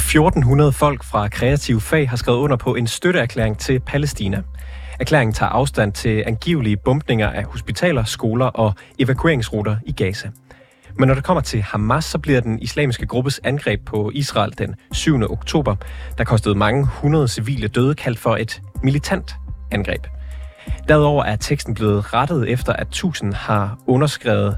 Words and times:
Over 0.00 0.06
1400 0.06 0.72
folk 0.72 1.04
fra 1.04 1.28
kreative 1.28 1.80
fag 1.80 2.08
har 2.08 2.16
skrevet 2.16 2.38
under 2.38 2.56
på 2.56 2.74
en 2.74 2.86
støtteerklæring 2.86 3.58
til 3.58 3.80
Palæstina. 3.80 4.42
Erklæringen 5.00 5.34
tager 5.34 5.50
afstand 5.50 5.92
til 5.92 6.24
angivelige 6.26 6.76
bumpninger 6.76 7.30
af 7.30 7.44
hospitaler, 7.44 8.04
skoler 8.04 8.46
og 8.46 8.74
evakueringsruter 8.98 9.76
i 9.86 9.92
Gaza. 9.92 10.30
Men 10.98 11.06
når 11.08 11.14
det 11.14 11.24
kommer 11.24 11.40
til 11.40 11.62
Hamas, 11.62 12.04
så 12.04 12.18
bliver 12.18 12.40
den 12.40 12.58
islamiske 12.58 13.06
gruppes 13.06 13.40
angreb 13.44 13.80
på 13.86 14.10
Israel 14.14 14.58
den 14.58 14.74
7. 14.92 15.22
oktober, 15.30 15.76
der 16.18 16.24
kostede 16.24 16.54
mange 16.54 16.86
hundrede 16.86 17.28
civile 17.28 17.68
døde, 17.68 17.94
kaldt 17.94 18.18
for 18.18 18.36
et 18.36 18.62
militant 18.82 19.34
angreb. 19.70 20.06
Derudover 20.88 21.24
er 21.24 21.36
teksten 21.36 21.74
blevet 21.74 22.14
rettet 22.14 22.48
efter, 22.48 22.72
at 22.72 22.88
tusind 22.90 23.34
har 23.34 23.78
underskrevet, 23.86 24.56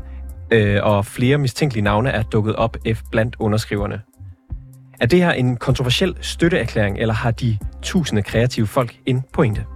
øh, 0.51 0.79
og 0.83 1.07
flere 1.07 1.39
mistænkelige 1.39 1.85
navne 1.85 2.11
er 2.11 2.23
dukket 2.23 2.57
op 2.57 2.77
blandt 3.11 3.37
underskriverne. 3.39 4.01
Er 5.03 5.07
det 5.07 5.19
her 5.19 5.33
en 5.33 5.57
kontroversiel 5.57 6.17
støtteerklæring, 6.21 6.99
eller 6.99 7.15
har 7.15 7.31
de 7.31 7.59
tusinde 7.83 8.23
kreative 8.23 8.67
folk 8.67 8.97
en 9.07 9.23
pointe? 9.33 9.67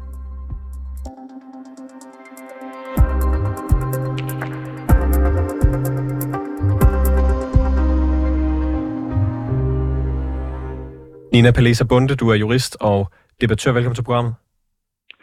Nina 11.32 11.50
Palesa 11.50 11.84
Bunde, 11.84 12.16
du 12.16 12.28
er 12.28 12.34
jurist 12.34 12.76
og 12.80 13.10
debattør. 13.40 13.72
Velkommen 13.72 13.94
til 13.94 14.02
programmet. 14.02 14.34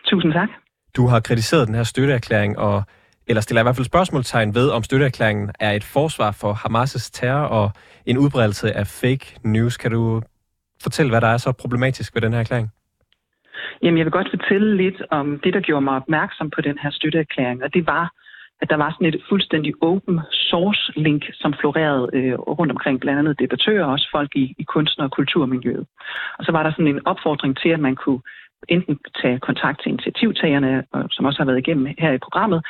Tusind 0.05 0.33
tak. 0.33 0.49
Du 0.95 1.07
har 1.07 1.19
kritiseret 1.19 1.67
den 1.67 1.75
her 1.75 1.83
støtteerklæring, 1.83 2.57
og, 2.57 2.83
eller 3.27 3.41
stiller 3.41 3.61
i 3.61 3.63
hvert 3.63 3.75
fald 3.75 3.85
spørgsmålstegn 3.85 4.55
ved, 4.55 4.69
om 4.69 4.83
støtteerklæringen 4.83 5.51
er 5.59 5.71
et 5.71 5.83
forsvar 5.83 6.31
for 6.31 6.53
Hamas' 6.53 7.09
terror 7.13 7.45
og 7.45 7.71
en 8.05 8.17
udbredelse 8.17 8.71
af 8.71 8.87
fake 8.87 9.25
news. 9.43 9.77
Kan 9.77 9.91
du 9.91 10.21
fortælle, 10.83 11.09
hvad 11.09 11.21
der 11.21 11.27
er 11.27 11.37
så 11.37 11.51
problematisk 11.51 12.15
ved 12.15 12.21
den 12.21 12.33
her 12.33 12.39
erklæring? 12.39 12.69
Jamen, 13.83 13.97
jeg 13.97 14.05
vil 14.05 14.11
godt 14.11 14.29
fortælle 14.29 14.77
lidt 14.77 15.01
om 15.11 15.39
det, 15.43 15.53
der 15.53 15.59
gjorde 15.59 15.81
mig 15.81 15.95
opmærksom 15.95 16.49
på 16.49 16.61
den 16.61 16.77
her 16.81 16.91
støtteerklæring, 16.91 17.63
og 17.63 17.73
det 17.73 17.87
var, 17.87 18.11
at 18.61 18.69
der 18.69 18.75
var 18.75 18.91
sådan 18.91 19.13
et 19.13 19.21
fuldstændig 19.29 19.73
open 19.81 20.19
source 20.31 20.83
link, 20.95 21.23
som 21.33 21.53
florerede 21.59 22.09
øh, 22.13 22.33
rundt 22.33 22.71
omkring 22.71 22.99
blandt 22.99 23.19
andet 23.19 23.39
debattører 23.39 23.85
og 23.85 23.91
også 23.91 24.07
folk 24.11 24.31
i, 24.35 24.55
i 24.57 24.63
kunstner- 24.63 25.05
og 25.05 25.11
kulturmiljøet. 25.11 25.85
Og 26.37 26.45
så 26.45 26.51
var 26.51 26.63
der 26.63 26.71
sådan 26.71 26.87
en 26.87 27.07
opfordring 27.07 27.57
til, 27.57 27.69
at 27.69 27.79
man 27.79 27.95
kunne 27.95 28.21
enten 28.69 28.99
tage 29.21 29.39
kontakt 29.39 29.81
til 29.81 29.89
initiativtagerne, 29.89 30.83
øh, 30.95 31.03
som 31.11 31.25
også 31.25 31.39
har 31.39 31.45
været 31.45 31.57
igennem 31.57 31.87
her 31.99 32.11
i 32.11 32.17
programmet, 32.17 32.65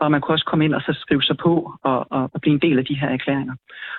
og, 0.00 0.10
man 0.10 0.20
kunne 0.20 0.34
også 0.34 0.44
komme 0.44 0.64
ind 0.64 0.74
og 0.74 0.82
så 0.82 0.92
skrive 0.92 1.22
sig 1.22 1.36
på 1.36 1.72
og, 1.82 2.06
og, 2.10 2.30
og 2.34 2.40
blive 2.40 2.54
en 2.54 2.60
del 2.66 2.78
af 2.78 2.84
de 2.84 2.98
her 3.00 3.08
erklæringer. 3.08 3.54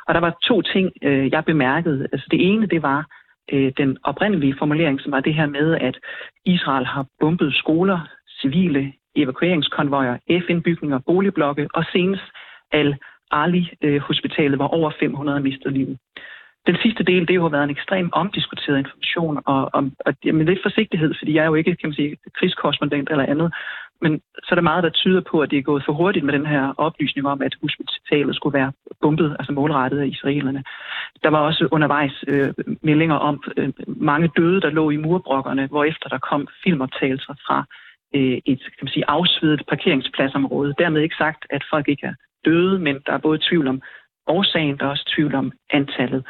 Og 0.08 0.14
der 0.14 0.20
var 0.20 0.38
to 0.44 0.62
ting, 0.62 0.92
øh, 1.02 1.32
jeg 1.32 1.46
bemærkede. 1.46 2.08
Altså 2.12 2.28
det 2.32 2.40
ene, 2.50 2.66
det 2.68 2.82
var 2.82 3.06
øh, 3.54 3.72
den 3.78 3.98
oprindelige 4.04 4.56
formulering, 4.60 5.02
som 5.02 5.12
var 5.12 5.20
det 5.20 5.34
her 5.34 5.46
med, 5.46 5.78
at 5.82 5.98
Israel 6.46 6.86
har 6.86 7.06
bombet 7.20 7.56
skoler, 7.56 8.00
civile, 8.42 8.94
evakueringskonvojer, 9.16 10.18
FN-bygninger, 10.48 11.00
boligblokke 11.00 11.68
og 11.74 11.86
senest 11.92 12.24
Al-Ali-hospitalet, 12.72 14.58
hvor 14.58 14.68
over 14.68 14.92
500 15.00 15.40
mistede 15.40 15.74
livet. 15.74 15.98
Den 16.68 16.78
sidste 16.84 17.04
del, 17.04 17.28
det 17.28 17.42
har 17.42 17.50
været 17.50 17.64
en 17.64 17.70
ekstremt 17.78 18.14
omdiskuteret 18.14 18.78
information, 18.78 19.42
og, 19.46 19.70
og, 19.74 19.92
og 20.06 20.14
med 20.24 20.46
lidt 20.46 20.60
forsigtighed, 20.64 21.14
fordi 21.20 21.34
jeg 21.34 21.42
er 21.42 21.46
jo 21.46 21.56
ikke, 21.56 21.76
kan 21.76 21.90
man 21.90 21.94
sige, 21.94 22.18
krigskorrespondent 22.38 23.10
eller 23.10 23.26
andet, 23.26 23.54
men 24.02 24.22
så 24.44 24.48
er 24.52 24.56
der 24.56 24.62
meget, 24.72 24.84
der 24.84 24.90
tyder 24.90 25.22
på, 25.32 25.42
at 25.42 25.52
det 25.52 25.58
er 25.58 25.70
gået 25.72 25.84
for 25.86 25.94
hurtigt 25.94 26.26
med 26.26 26.34
den 26.34 26.46
her 26.46 26.74
oplysning 26.78 27.28
om, 27.28 27.42
at 27.42 27.56
hospitalet 27.62 28.36
skulle 28.36 28.60
være 28.60 28.72
bumpet, 29.02 29.36
altså 29.40 29.52
målrettet 29.54 30.00
af 30.00 30.08
israelerne. 30.08 30.64
Der 31.24 31.30
var 31.30 31.40
også 31.40 31.68
undervejs 31.72 32.24
øh, 32.28 32.54
meldinger 32.82 33.16
om 33.16 33.44
øh, 33.58 33.70
mange 33.88 34.30
døde, 34.38 34.62
der 34.62 34.70
lå 34.70 34.90
i 34.90 34.98
murbrokkerne, 34.98 35.64
efter 35.88 36.10
der 36.10 36.18
kom 36.18 36.48
filmoptagelser 36.64 37.34
fra 37.48 37.66
øh, 38.16 38.38
et 38.46 38.60
kan 38.64 38.86
man 38.86 38.94
sige, 38.94 39.10
afsvedet 39.10 39.62
parkeringspladsområde. 39.70 40.74
Dermed 40.78 41.02
ikke 41.02 41.16
sagt, 41.16 41.46
at 41.50 41.64
folk 41.70 41.88
ikke 41.88 42.08
er 42.08 42.14
døde, 42.46 42.80
men 42.80 42.96
der 43.06 43.14
er 43.14 43.18
både 43.18 43.40
tvivl 43.50 43.68
om 43.68 43.82
årsagen, 44.28 44.78
der 44.78 44.86
er 44.86 44.90
også 44.90 45.14
tvivl 45.16 45.36
om 45.36 45.52
antallet. 45.70 46.26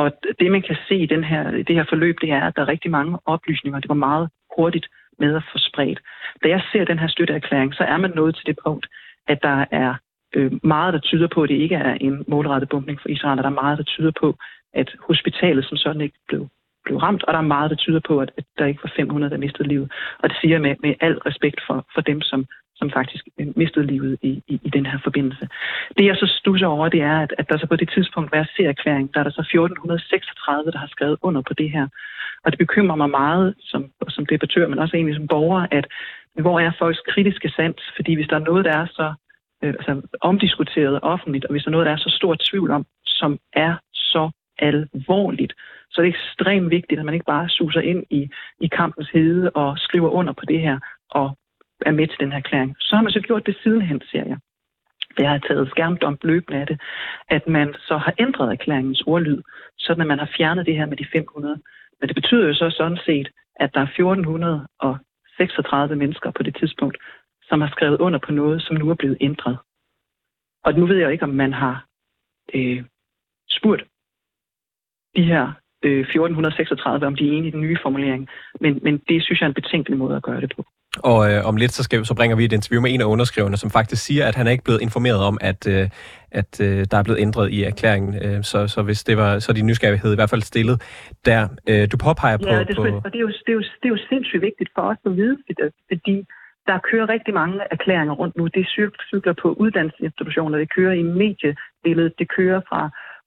Og 0.00 0.12
det, 0.40 0.50
man 0.50 0.62
kan 0.62 0.76
se 0.88 0.96
i 0.96 1.06
den 1.06 1.24
her, 1.24 1.50
det 1.50 1.74
her 1.78 1.84
forløb, 1.88 2.16
det 2.20 2.30
er, 2.30 2.42
at 2.46 2.56
der 2.56 2.62
er 2.62 2.68
rigtig 2.68 2.90
mange 2.90 3.18
oplysninger. 3.26 3.80
Det 3.80 3.88
var 3.88 4.04
meget 4.10 4.28
hurtigt 4.56 4.86
med 5.18 5.36
at 5.36 5.42
få 5.52 5.58
spredt. 5.58 6.00
Da 6.42 6.48
jeg 6.48 6.62
ser 6.72 6.84
den 6.84 6.98
her 6.98 7.08
støtteerklæring, 7.08 7.74
så 7.74 7.84
er 7.84 7.96
man 7.96 8.12
nået 8.14 8.34
til 8.34 8.46
det 8.46 8.58
punkt, 8.64 8.86
at 9.28 9.42
der 9.42 9.64
er 9.70 9.94
øh, 10.36 10.52
meget, 10.62 10.94
der 10.94 11.00
tyder 11.00 11.28
på, 11.34 11.42
at 11.42 11.48
det 11.48 11.54
ikke 11.54 11.74
er 11.74 11.94
en 11.94 12.24
målrettet 12.28 12.68
bumpning 12.68 13.00
for 13.00 13.08
Israel, 13.08 13.38
og 13.38 13.44
der 13.44 13.50
er 13.50 13.62
meget, 13.62 13.78
der 13.78 13.84
tyder 13.84 14.12
på, 14.20 14.28
at 14.74 14.88
hospitalet 15.08 15.64
som 15.64 15.76
sådan 15.76 16.00
ikke 16.00 16.18
blev, 16.28 16.48
blev 16.84 16.96
ramt, 16.98 17.24
og 17.24 17.32
der 17.32 17.38
er 17.38 17.54
meget, 17.56 17.70
der 17.70 17.76
tyder 17.76 18.00
på, 18.08 18.20
at, 18.20 18.30
at 18.38 18.44
der 18.58 18.66
ikke 18.66 18.82
var 18.82 18.92
500, 18.96 19.30
der 19.30 19.38
mistede 19.38 19.68
livet. 19.68 19.92
Og 20.18 20.28
det 20.28 20.36
siger 20.40 20.54
jeg 20.54 20.60
med, 20.60 20.74
med 20.82 20.94
al 21.00 21.18
respekt 21.18 21.60
for, 21.66 21.86
for 21.94 22.00
dem, 22.00 22.20
som, 22.20 22.46
som 22.80 22.90
faktisk 22.98 23.24
øh, 23.40 23.46
mistede 23.60 23.86
livet 23.92 24.18
i, 24.22 24.32
i, 24.52 24.54
i 24.66 24.70
den 24.76 24.86
her 24.86 24.98
forbindelse. 25.06 25.44
Det 25.96 26.04
jeg 26.06 26.16
så 26.16 26.26
stusser 26.40 26.66
over, 26.66 26.88
det 26.88 27.02
er, 27.02 27.18
at, 27.24 27.32
at 27.38 27.48
der 27.48 27.56
så 27.58 27.66
på 27.66 27.76
det 27.76 27.90
tidspunkt, 27.94 28.30
hver 28.30 28.44
ser 28.56 28.68
erklæring, 28.68 29.14
der 29.14 29.20
er 29.20 29.24
der 29.24 29.30
så 29.38 29.40
1436, 29.40 30.72
der 30.72 30.78
har 30.78 30.90
skrevet 30.94 31.16
under 31.22 31.42
på 31.48 31.54
det 31.54 31.70
her. 31.70 31.86
Og 32.44 32.52
det 32.52 32.58
bekymrer 32.58 32.96
mig 32.96 33.10
meget 33.10 33.54
som, 33.70 33.82
som 34.08 34.26
debattør, 34.26 34.68
men 34.68 34.78
også 34.78 34.96
egentlig 34.96 35.16
som 35.16 35.28
borger, 35.28 35.66
at 35.70 35.86
hvor 36.44 36.60
er 36.60 36.72
folks 36.78 37.00
kritiske 37.08 37.48
sans? 37.56 37.82
Fordi 37.96 38.14
hvis 38.14 38.28
der 38.28 38.36
er 38.36 38.48
noget, 38.50 38.64
der 38.64 38.72
er 38.82 38.86
så 38.86 39.06
øh, 39.62 39.74
altså, 39.78 40.02
omdiskuteret 40.20 40.98
offentligt, 41.02 41.44
og 41.44 41.52
hvis 41.52 41.62
der 41.62 41.68
er 41.70 41.76
noget, 41.76 41.86
der 41.86 41.92
er 41.92 42.06
så 42.06 42.12
stor 42.20 42.36
tvivl 42.50 42.70
om, 42.70 42.86
som 43.04 43.38
er 43.52 43.74
så 43.92 44.30
alvorligt, 44.58 45.52
så 45.90 46.00
er 46.00 46.04
det 46.04 46.14
ekstremt 46.14 46.70
vigtigt, 46.70 46.98
at 46.98 47.04
man 47.04 47.14
ikke 47.14 47.32
bare 47.34 47.48
suser 47.48 47.80
ind 47.80 48.04
i, 48.10 48.30
i 48.60 48.66
kampens 48.66 49.10
hede 49.10 49.50
og 49.50 49.78
skriver 49.78 50.10
under 50.10 50.32
på 50.32 50.44
det 50.44 50.60
her, 50.60 50.78
og 51.10 51.36
er 51.86 51.90
med 51.90 52.06
til 52.06 52.20
den 52.20 52.32
her 52.32 52.38
erklæring. 52.38 52.76
Så 52.80 52.96
har 52.96 53.02
man 53.02 53.12
så 53.12 53.20
gjort 53.20 53.46
det 53.46 53.56
sidenhen, 53.62 54.00
ser 54.10 54.24
jeg. 54.24 54.38
Det 55.18 55.26
har 55.26 55.38
taget 55.38 55.70
skærmdom 55.70 56.18
løbende 56.22 56.60
af 56.60 56.66
det, 56.66 56.80
at 57.28 57.48
man 57.48 57.74
så 57.88 57.96
har 57.96 58.14
ændret 58.18 58.52
erklæringens 58.52 59.02
ordlyd, 59.06 59.42
sådan 59.78 60.00
at 60.00 60.06
man 60.06 60.18
har 60.18 60.30
fjernet 60.36 60.66
det 60.66 60.76
her 60.76 60.86
med 60.86 60.96
de 60.96 61.06
500. 61.12 61.60
Men 62.00 62.08
det 62.08 62.14
betyder 62.14 62.46
jo 62.46 62.54
så 62.54 62.70
sådan 62.70 62.98
set, 63.06 63.28
at 63.56 63.74
der 63.74 63.80
er 63.80 63.84
1436 63.84 65.96
mennesker 65.96 66.30
på 66.30 66.42
det 66.42 66.56
tidspunkt, 66.56 66.96
som 67.42 67.60
har 67.60 67.68
skrevet 67.68 68.00
under 68.00 68.18
på 68.18 68.32
noget, 68.32 68.62
som 68.62 68.76
nu 68.76 68.90
er 68.90 68.94
blevet 68.94 69.16
ændret. 69.20 69.58
Og 70.64 70.74
nu 70.74 70.86
ved 70.86 70.96
jeg 70.96 71.12
ikke, 71.12 71.24
om 71.24 71.30
man 71.30 71.52
har 71.52 71.86
øh, 72.54 72.84
spurgt 73.50 73.84
de 75.16 75.22
her 75.22 75.52
øh, 75.82 76.00
1436, 76.00 77.06
om 77.06 77.16
de 77.16 77.28
er 77.28 77.32
enige 77.32 77.48
i 77.48 77.50
den 77.50 77.60
nye 77.60 77.78
formulering. 77.82 78.28
Men, 78.60 78.80
men 78.82 78.98
det 79.08 79.24
synes 79.24 79.40
jeg 79.40 79.46
er 79.46 79.48
en 79.48 79.62
betænkelig 79.62 79.98
måde 79.98 80.16
at 80.16 80.22
gøre 80.22 80.40
det 80.40 80.52
på. 80.56 80.64
Og 80.98 81.32
øh, 81.32 81.46
om 81.46 81.56
lidt, 81.56 81.72
så, 81.72 81.82
skal, 81.82 82.06
så 82.06 82.14
bringer 82.14 82.36
vi 82.36 82.44
et 82.44 82.52
interview 82.52 82.82
med 82.82 82.90
en 82.94 83.00
af 83.00 83.04
underskriverne, 83.04 83.56
som 83.56 83.70
faktisk 83.70 84.02
siger, 84.04 84.26
at 84.26 84.34
han 84.34 84.46
er 84.46 84.50
ikke 84.50 84.64
blevet 84.64 84.80
informeret 84.80 85.20
om, 85.30 85.38
at, 85.40 85.66
øh, 85.66 85.88
at 86.30 86.60
øh, 86.60 86.86
der 86.90 86.96
er 86.98 87.02
blevet 87.02 87.20
ændret 87.20 87.50
i 87.50 87.62
erklæringen. 87.62 88.14
Øh, 88.24 88.44
så, 88.44 88.68
så 88.68 88.82
hvis 88.82 89.04
det 89.04 89.16
var, 89.16 89.38
så 89.38 89.52
er 89.52 89.54
din 89.54 89.66
nysgerrighed 89.66 90.12
i 90.12 90.14
hvert 90.14 90.30
fald 90.30 90.42
stillet 90.42 90.76
der. 91.24 91.48
Øh, 91.68 91.88
du 91.92 91.96
påpeger 91.96 92.38
ja, 92.40 92.44
på... 92.44 92.64
Det 92.68 92.70
er, 92.70 92.74
på... 92.74 93.00
og 93.04 93.12
det 93.12 93.18
er, 93.20 93.24
jo, 93.26 93.28
det, 93.28 93.48
er 93.48 93.52
jo, 93.52 93.64
det 93.80 93.86
er 93.88 93.94
jo 93.96 94.00
sindssygt 94.08 94.42
vigtigt 94.42 94.70
for 94.74 94.82
os 94.82 94.98
at 95.06 95.16
vide, 95.16 95.36
fordi 95.88 96.16
der 96.66 96.78
kører 96.90 97.08
rigtig 97.08 97.34
mange 97.34 97.56
erklæringer 97.70 98.14
rundt 98.14 98.36
nu. 98.36 98.46
Det 98.46 98.66
cykler 99.10 99.34
på 99.42 99.48
uddannelsesinstitutioner, 99.62 100.58
det 100.58 100.74
kører 100.74 100.92
i 100.92 101.02
mediebilledet, 101.02 102.12
det 102.18 102.28
kører 102.38 102.60
fra, 102.68 102.82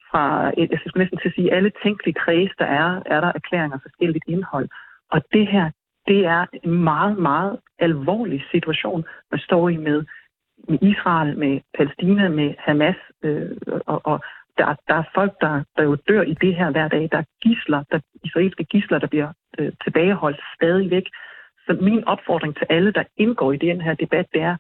fra 0.10 0.24
jeg 0.58 0.80
skal 0.80 1.00
næsten 1.02 1.20
til 1.20 1.32
at 1.32 1.36
sige, 1.36 1.54
alle 1.58 1.72
tænkelige 1.84 2.20
kreds, 2.24 2.52
der 2.62 2.66
er, 2.66 2.90
er 3.14 3.20
der 3.26 3.32
erklæringer 3.40 3.76
af 3.78 3.82
forskelligt 3.88 4.26
indhold. 4.28 4.68
Og 5.14 5.20
det 5.34 5.48
her, 5.54 5.66
det 6.08 6.26
er 6.26 6.46
en 6.64 6.84
meget, 6.84 7.18
meget 7.18 7.60
alvorlig 7.80 8.46
situation, 8.52 9.06
man 9.32 9.40
står 9.40 9.70
i 9.70 9.78
med, 9.78 10.06
med 10.70 10.80
Israel, 10.82 11.38
med 11.38 11.62
Palæstina, 11.78 12.30
med 12.30 12.54
Hamas, 12.60 12.96
øh, 13.24 13.52
og, 13.86 14.02
og 14.04 14.20
der, 14.58 14.76
der 14.88 14.96
er 14.96 15.04
folk, 15.16 15.34
der, 15.42 15.64
der 15.78 15.84
jo 15.84 15.96
dør 15.96 16.22
i 16.22 16.34
det 16.34 16.56
her 16.56 16.72
hver 16.72 16.88
dag. 16.88 17.10
Der 17.12 17.18
er 17.18 17.24
gisler, 17.42 17.84
der, 17.92 18.00
israelske 18.24 18.64
gisler, 18.64 19.00
der 19.00 19.08
bliver 19.08 19.34
øh, 19.60 19.72
tilbageholdt 19.84 20.42
stadigvæk. 20.56 21.04
Så 21.66 21.78
min 21.82 22.04
opfordring 22.04 22.56
til 22.56 22.68
alle, 22.70 22.92
der 22.92 23.04
indgår 23.18 23.52
i 23.52 23.58
den 23.58 23.82
her 23.82 23.94
debat, 23.94 24.26
det 24.34 24.42
er, 24.42 24.58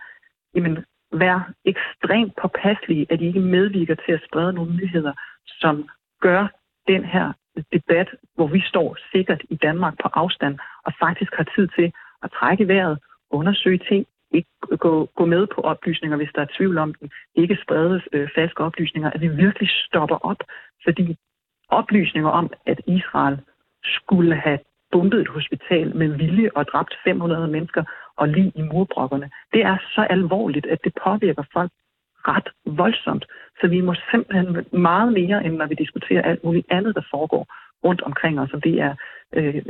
jamen, 0.55 0.85
vær 1.11 1.51
ekstremt 1.65 2.33
påpasselige, 2.41 3.07
at 3.09 3.21
I 3.21 3.25
ikke 3.27 3.39
medvirker 3.39 3.95
til 3.95 4.11
at 4.11 4.23
sprede 4.27 4.53
nogle 4.53 4.75
nyheder, 4.75 5.13
som 5.45 5.89
gør 6.21 6.47
den 6.87 7.05
her 7.05 7.33
debat, 7.73 8.09
hvor 8.35 8.47
vi 8.47 8.61
står 8.61 8.97
sikkert 9.11 9.41
i 9.49 9.55
Danmark 9.55 9.93
på 10.03 10.09
afstand, 10.13 10.59
og 10.85 10.93
faktisk 10.99 11.33
har 11.35 11.47
tid 11.55 11.67
til 11.67 11.93
at 12.23 12.31
trække 12.39 12.67
vejret, 12.67 12.97
undersøge 13.31 13.81
ting, 13.89 14.05
ikke 14.31 14.49
gå, 14.77 15.09
gå 15.15 15.25
med 15.25 15.47
på 15.55 15.61
oplysninger, 15.61 16.17
hvis 16.17 16.33
der 16.35 16.41
er 16.41 16.55
tvivl 16.57 16.77
om 16.77 16.93
dem, 16.93 17.09
ikke 17.35 17.57
sprede 17.63 18.01
øh, 18.13 18.29
falske 18.35 18.63
oplysninger, 18.63 19.09
at 19.09 19.21
vi 19.21 19.27
virkelig 19.27 19.69
stopper 19.69 20.15
op, 20.15 20.41
fordi 20.83 21.17
oplysninger 21.69 22.29
om, 22.29 22.53
at 22.65 22.81
Israel 22.87 23.37
skulle 23.83 24.35
have 24.35 24.59
bombet 24.91 25.21
et 25.21 25.27
hospital 25.27 25.95
med 25.95 26.07
vilje 26.07 26.49
og 26.55 26.65
dræbt 26.65 26.93
500 27.03 27.47
mennesker 27.47 27.83
og 28.17 28.27
lige 28.27 28.51
i 28.55 28.61
murbrokkerne, 28.61 29.29
det 29.53 29.61
er 29.61 29.77
så 29.95 30.01
alvorligt, 30.09 30.65
at 30.65 30.79
det 30.83 30.93
påvirker 31.03 31.43
folk 31.53 31.71
ret 32.27 32.49
voldsomt. 32.65 33.25
Så 33.61 33.67
vi 33.67 33.81
må 33.81 33.93
simpelthen 34.11 34.65
meget 34.71 35.13
mere, 35.13 35.45
end 35.45 35.55
når 35.55 35.65
vi 35.65 35.75
diskuterer 35.75 36.21
alt 36.21 36.43
muligt 36.43 36.67
andet, 36.69 36.95
der 36.95 37.01
foregår 37.11 37.47
rundt 37.83 38.01
omkring 38.01 38.39
os, 38.39 38.53
om 38.53 38.61
det 38.61 38.81
er 38.81 38.95
øh, 39.33 39.61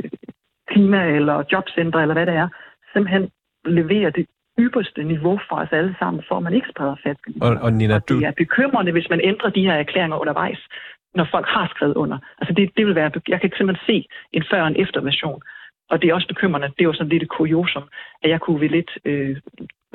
klima 0.68 1.00
eller 1.16 1.44
jobcenter 1.52 1.98
eller 1.98 2.14
hvad 2.14 2.26
det 2.26 2.34
er, 2.34 2.48
simpelthen 2.92 3.30
leverer 3.64 4.10
det 4.10 4.26
ypperste 4.58 5.02
niveau 5.02 5.40
for 5.48 5.56
os 5.56 5.72
alle 5.72 5.94
sammen, 5.98 6.22
for 6.28 6.36
at 6.36 6.42
man 6.42 6.54
ikke 6.54 6.68
spreder 6.70 6.96
fat. 7.04 7.16
Og, 7.40 7.50
og 7.64 7.72
Nina, 7.72 7.98
du... 7.98 8.18
Det 8.18 8.26
er 8.26 8.32
bekymrende, 8.44 8.92
hvis 8.92 9.10
man 9.10 9.20
ændrer 9.24 9.50
de 9.50 9.66
her 9.66 9.74
erklæringer 9.74 10.16
undervejs, 10.16 10.60
når 11.14 11.28
folk 11.30 11.46
har 11.46 11.66
skrevet 11.74 11.94
under. 11.94 12.18
Altså 12.38 12.54
det, 12.54 12.70
det 12.76 12.86
vil 12.86 12.94
være, 12.94 13.10
jeg 13.28 13.40
kan 13.40 13.52
simpelthen 13.56 13.86
se 13.86 14.08
en 14.32 14.44
før- 14.50 14.62
og 14.62 14.68
en 14.68 14.80
efter 14.80 15.00
version. 15.00 15.42
Og 15.90 16.02
det 16.02 16.10
er 16.10 16.14
også 16.14 16.28
bekymrende, 16.28 16.68
det 16.68 16.80
er 16.80 16.84
jo 16.84 16.92
sådan 16.92 17.08
lidt 17.08 17.22
et 17.22 17.28
kuriosum, 17.28 17.82
at 18.22 18.30
jeg 18.30 18.40
kunne 18.40 18.66
lidt 18.66 18.90
øh, 19.04 19.36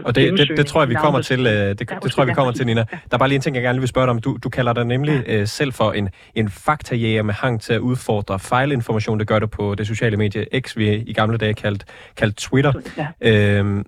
og 0.05 0.15
det, 0.15 0.37
det, 0.37 0.57
det 0.57 0.65
tror 0.65 0.81
jeg, 0.81 0.89
vi 0.89 0.93
kommer 0.93 1.21
til, 1.21 1.39
øh, 1.39 1.53
det, 1.53 1.79
det, 1.79 1.89
det 2.03 2.11
tror 2.11 2.23
jeg, 2.23 2.27
vi 2.27 2.33
kommer 2.33 2.51
til, 2.51 2.65
Nina. 2.65 2.81
Der 2.91 2.97
er 3.11 3.17
bare 3.17 3.29
lige 3.29 3.35
en 3.35 3.41
ting, 3.41 3.55
jeg 3.55 3.63
gerne 3.63 3.79
vil 3.79 3.87
spørge 3.87 4.07
dig 4.07 4.11
om. 4.11 4.19
Du, 4.19 4.37
du 4.43 4.49
kalder 4.49 4.73
dig 4.73 4.85
nemlig 4.85 5.39
uh, 5.39 5.45
selv 5.47 5.73
for 5.73 5.91
en, 5.91 6.09
en 6.35 6.49
faktajæger 6.49 7.23
med 7.23 7.33
hang 7.33 7.61
til 7.61 7.73
at 7.73 7.79
udfordre 7.79 8.39
fejlinformation. 8.39 9.19
Det 9.19 9.27
gør 9.27 9.39
du 9.39 9.47
på 9.47 9.75
det 9.75 9.87
sociale 9.87 10.17
medie 10.17 10.45
X, 10.59 10.77
vi 10.77 10.95
i 10.95 11.13
gamle 11.13 11.37
dage 11.37 11.53
kaldt, 11.53 11.85
kaldt 12.17 12.37
Twitter. 12.37 12.73
Ja. 12.97 13.07
Øhm, 13.21 13.85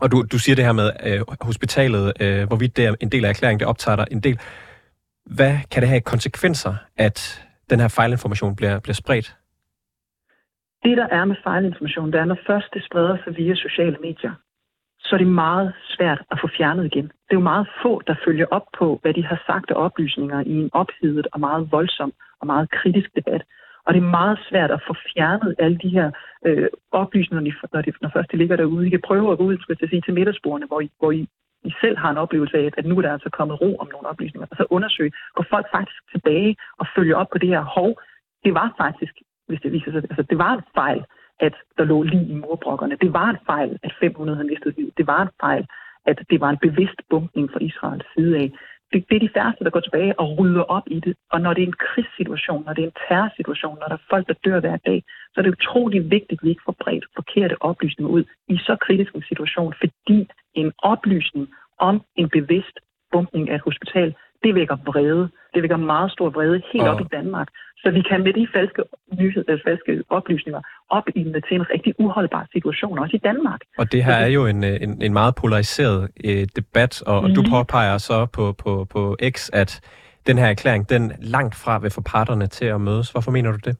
og 0.00 0.12
du, 0.12 0.24
du 0.32 0.38
siger 0.38 0.56
det 0.56 0.64
her 0.64 0.72
med 0.72 0.90
uh, 1.06 1.46
hospitalet, 1.46 2.12
uh, 2.20 2.48
hvorvidt 2.48 2.76
det 2.76 2.84
er 2.84 2.94
en 3.00 3.08
del 3.08 3.24
af 3.24 3.28
erklæringen, 3.28 3.60
det 3.60 3.68
optager 3.68 3.96
dig 3.96 4.06
en 4.10 4.20
del. 4.20 4.38
Hvad 5.26 5.58
kan 5.70 5.82
det 5.82 5.88
have 5.88 6.00
konsekvenser, 6.00 6.74
at 6.96 7.44
den 7.70 7.80
her 7.80 7.88
fejlinformation 7.88 8.56
bliver, 8.56 8.78
bliver 8.78 8.94
spredt? 8.94 9.36
Det, 10.84 10.96
der 10.96 11.06
er 11.06 11.24
med 11.24 11.36
fejlinformation, 11.44 12.12
det 12.12 12.20
er, 12.20 12.24
når 12.24 12.38
først 12.46 12.66
det 12.74 12.84
spreder 12.84 13.16
sig 13.24 13.36
via 13.36 13.54
sociale 13.54 13.96
medier, 14.02 14.34
så 15.08 15.14
er 15.16 15.18
det 15.18 15.26
meget 15.46 15.74
svært 15.94 16.20
at 16.30 16.38
få 16.40 16.48
fjernet 16.56 16.84
igen. 16.84 17.06
Det 17.26 17.32
er 17.32 17.40
jo 17.40 17.50
meget 17.52 17.68
få, 17.82 18.02
der 18.06 18.14
følger 18.26 18.46
op 18.50 18.66
på, 18.78 18.98
hvad 19.02 19.14
de 19.14 19.24
har 19.24 19.42
sagt 19.46 19.70
af 19.70 19.74
oplysninger 19.86 20.40
i 20.40 20.54
en 20.62 20.70
ophedet 20.72 21.26
og 21.32 21.40
meget 21.40 21.72
voldsom 21.72 22.12
og 22.40 22.46
meget 22.46 22.70
kritisk 22.70 23.10
debat. 23.16 23.42
Og 23.86 23.94
det 23.94 24.00
er 24.02 24.16
meget 24.20 24.38
svært 24.48 24.70
at 24.70 24.82
få 24.86 24.94
fjernet 25.12 25.54
alle 25.58 25.78
de 25.78 25.88
her 25.88 26.10
øh, 26.46 26.68
oplysninger, 26.92 27.54
når, 27.72 27.82
de, 27.82 27.92
når 28.02 28.10
først 28.14 28.32
de 28.32 28.36
ligger 28.36 28.56
derude. 28.56 28.86
I 28.86 28.90
kan 28.90 29.06
prøve 29.08 29.32
at 29.32 29.38
gå 29.38 29.44
ud 29.44 29.58
skal 29.58 29.76
jeg 29.80 29.88
sige, 29.88 30.02
til 30.02 30.14
middagsbordene, 30.14 30.66
hvor 30.66 30.80
I, 30.80 30.90
hvor 30.98 31.10
I, 31.12 31.28
I 31.64 31.72
selv 31.80 31.96
har 31.98 32.10
en 32.10 32.22
oplevelse 32.24 32.56
af, 32.58 32.70
at 32.76 32.86
nu 32.86 32.98
er 32.98 33.02
der 33.02 33.12
altså 33.12 33.30
kommet 33.30 33.60
ro 33.60 33.76
om 33.76 33.88
nogle 33.92 34.08
oplysninger. 34.08 34.46
Og 34.50 34.56
så 34.56 34.64
undersøge, 34.70 35.12
går 35.34 35.46
folk 35.50 35.66
faktisk 35.76 36.00
tilbage 36.12 36.56
og 36.78 36.86
følger 36.96 37.16
op 37.16 37.30
på 37.32 37.38
det 37.38 37.48
her 37.48 37.62
hov. 37.76 38.00
Det 38.44 38.54
var 38.54 38.74
faktisk, 38.78 39.14
hvis 39.48 39.60
det 39.60 39.72
viser 39.72 39.90
sig, 39.92 40.02
altså 40.10 40.22
det 40.30 40.38
var 40.38 40.52
en 40.54 40.62
fejl 40.74 41.02
at 41.40 41.54
der 41.78 41.84
lå 41.84 42.02
lige 42.02 42.26
i 42.32 42.34
murbrokkerne. 42.34 42.96
Det 43.00 43.12
var 43.12 43.28
en 43.30 43.38
fejl, 43.46 43.78
at 43.82 43.92
500 44.00 44.36
havde 44.36 44.48
mistet 44.48 44.74
liv. 44.78 44.92
Det 44.96 45.06
var 45.06 45.22
en 45.22 45.34
fejl, 45.40 45.66
at 46.06 46.18
det 46.30 46.40
var 46.40 46.50
en 46.50 46.58
bevidst 46.66 47.00
bumpning 47.10 47.50
fra 47.52 47.60
Israels 47.60 48.06
side 48.14 48.36
af. 48.36 48.52
Det, 48.92 49.04
det 49.08 49.16
er 49.16 49.26
de 49.26 49.34
færreste, 49.36 49.64
der 49.64 49.70
går 49.70 49.80
tilbage 49.80 50.20
og 50.20 50.38
rydder 50.38 50.62
op 50.62 50.86
i 50.86 51.00
det. 51.00 51.14
Og 51.32 51.40
når 51.40 51.54
det 51.54 51.62
er 51.62 51.66
en 51.66 51.82
krigssituation, 51.88 52.64
når 52.64 52.72
det 52.72 52.82
er 52.82 52.86
en 52.86 53.00
terrorsituation, 53.08 53.78
når 53.80 53.88
der 53.88 53.94
er 53.94 54.08
folk, 54.10 54.28
der 54.28 54.34
dør 54.44 54.60
hver 54.60 54.76
dag, 54.76 55.02
så 55.32 55.40
er 55.40 55.42
det 55.42 55.56
utrolig 55.58 56.10
vigtigt, 56.10 56.40
at 56.40 56.44
vi 56.44 56.48
ikke 56.48 56.62
får 56.64 56.76
bredt 56.84 57.04
forkerte 57.14 57.62
oplysninger 57.62 58.12
ud 58.12 58.24
i 58.48 58.56
så 58.56 58.76
kritisk 58.86 59.14
en 59.14 59.24
situation, 59.28 59.74
fordi 59.80 60.28
en 60.54 60.72
oplysning 60.78 61.48
om 61.78 62.02
en 62.16 62.28
bevidst 62.28 62.76
bumpning 63.12 63.50
af 63.50 63.54
et 63.54 63.66
hospital, 63.68 64.14
det 64.44 64.54
vækker 64.54 64.76
vrede. 64.86 65.30
Det 65.54 65.62
vækker 65.62 65.76
meget 65.76 66.12
stor 66.12 66.30
vrede 66.30 66.62
helt 66.72 66.88
og... 66.88 66.94
op 66.94 67.00
i 67.00 67.04
Danmark. 67.12 67.48
Så 67.82 67.90
vi 67.90 68.02
kan 68.02 68.22
med 68.22 68.32
de 68.32 68.48
falske, 68.54 68.82
nyheder, 69.20 69.52
øh, 69.54 69.60
falske 69.66 70.02
oplysninger 70.08 70.60
op 70.90 71.06
i 71.14 71.20
en, 71.20 71.32
til 71.48 71.54
en 71.60 71.70
rigtig 71.70 71.94
uholdbar 71.98 72.46
situation, 72.52 72.98
også 72.98 73.16
i 73.16 73.20
Danmark. 73.28 73.60
Og 73.78 73.92
det 73.92 74.04
her 74.04 74.14
er 74.14 74.26
jo 74.26 74.46
en, 74.46 74.64
øh, 74.64 74.76
en, 74.80 75.02
en 75.02 75.12
meget 75.12 75.34
polariseret 75.34 76.08
øh, 76.24 76.46
debat, 76.56 77.02
og 77.02 77.28
mm. 77.28 77.34
du 77.34 77.42
påpeger 77.50 77.98
så 77.98 78.26
på, 78.26 78.52
på, 78.52 78.86
på 78.90 79.16
X, 79.30 79.50
at 79.52 79.80
den 80.26 80.38
her 80.38 80.46
erklæring, 80.46 80.90
den 80.90 81.12
langt 81.18 81.54
fra 81.54 81.78
vil 81.78 81.90
få 81.90 82.00
parterne 82.00 82.46
til 82.46 82.64
at 82.64 82.80
mødes. 82.80 83.10
Hvorfor 83.10 83.30
mener 83.30 83.50
du 83.52 83.58
det? 83.64 83.76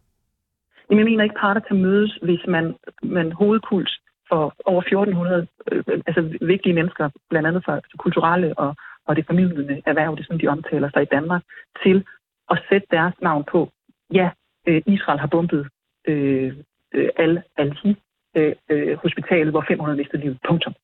Jamen, 0.91 0.99
jeg 0.99 1.11
mener 1.11 1.25
ikke, 1.25 1.41
parter 1.41 1.61
kan 1.69 1.83
mødes, 1.83 2.19
hvis 2.23 2.41
man, 2.49 2.75
man 3.03 3.33
hovedkuls 3.33 3.93
for 4.29 4.55
over 4.65 4.81
1400 4.81 5.47
øh, 5.73 5.83
altså 6.07 6.23
vigtige 6.41 6.75
mennesker, 6.75 7.09
blandt 7.31 7.49
andet 7.49 7.63
for 7.65 7.81
kulturelle 7.99 8.59
og, 8.59 8.75
og 9.09 9.17
det 9.17 9.27
formidlende 9.27 9.83
erhverv, 9.87 10.17
det 10.17 10.27
som 10.27 10.39
de 10.39 10.49
omtaler 10.49 10.91
sig 10.91 11.03
i 11.03 11.13
Danmark, 11.17 11.43
til 11.83 12.07
at 12.51 12.63
sætte 12.69 12.87
deres 12.91 13.15
navn 13.23 13.45
på 13.45 13.71
ja, 14.15 14.31
øh, 14.69 14.83
Israel 14.87 15.19
har 15.19 15.27
bombet 15.27 15.69
øh, 16.09 16.57
øh 16.95 17.09
al 17.17 17.43
al 17.57 17.97
øh, 18.37 18.55
øh, 18.71 18.97
hospitalet, 18.97 19.53
hvor 19.53 19.65
500 19.69 19.97
mistede 19.97 20.23
livet. 20.23 20.39
Punktum. 20.49 20.75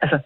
Altså, 0.00 0.18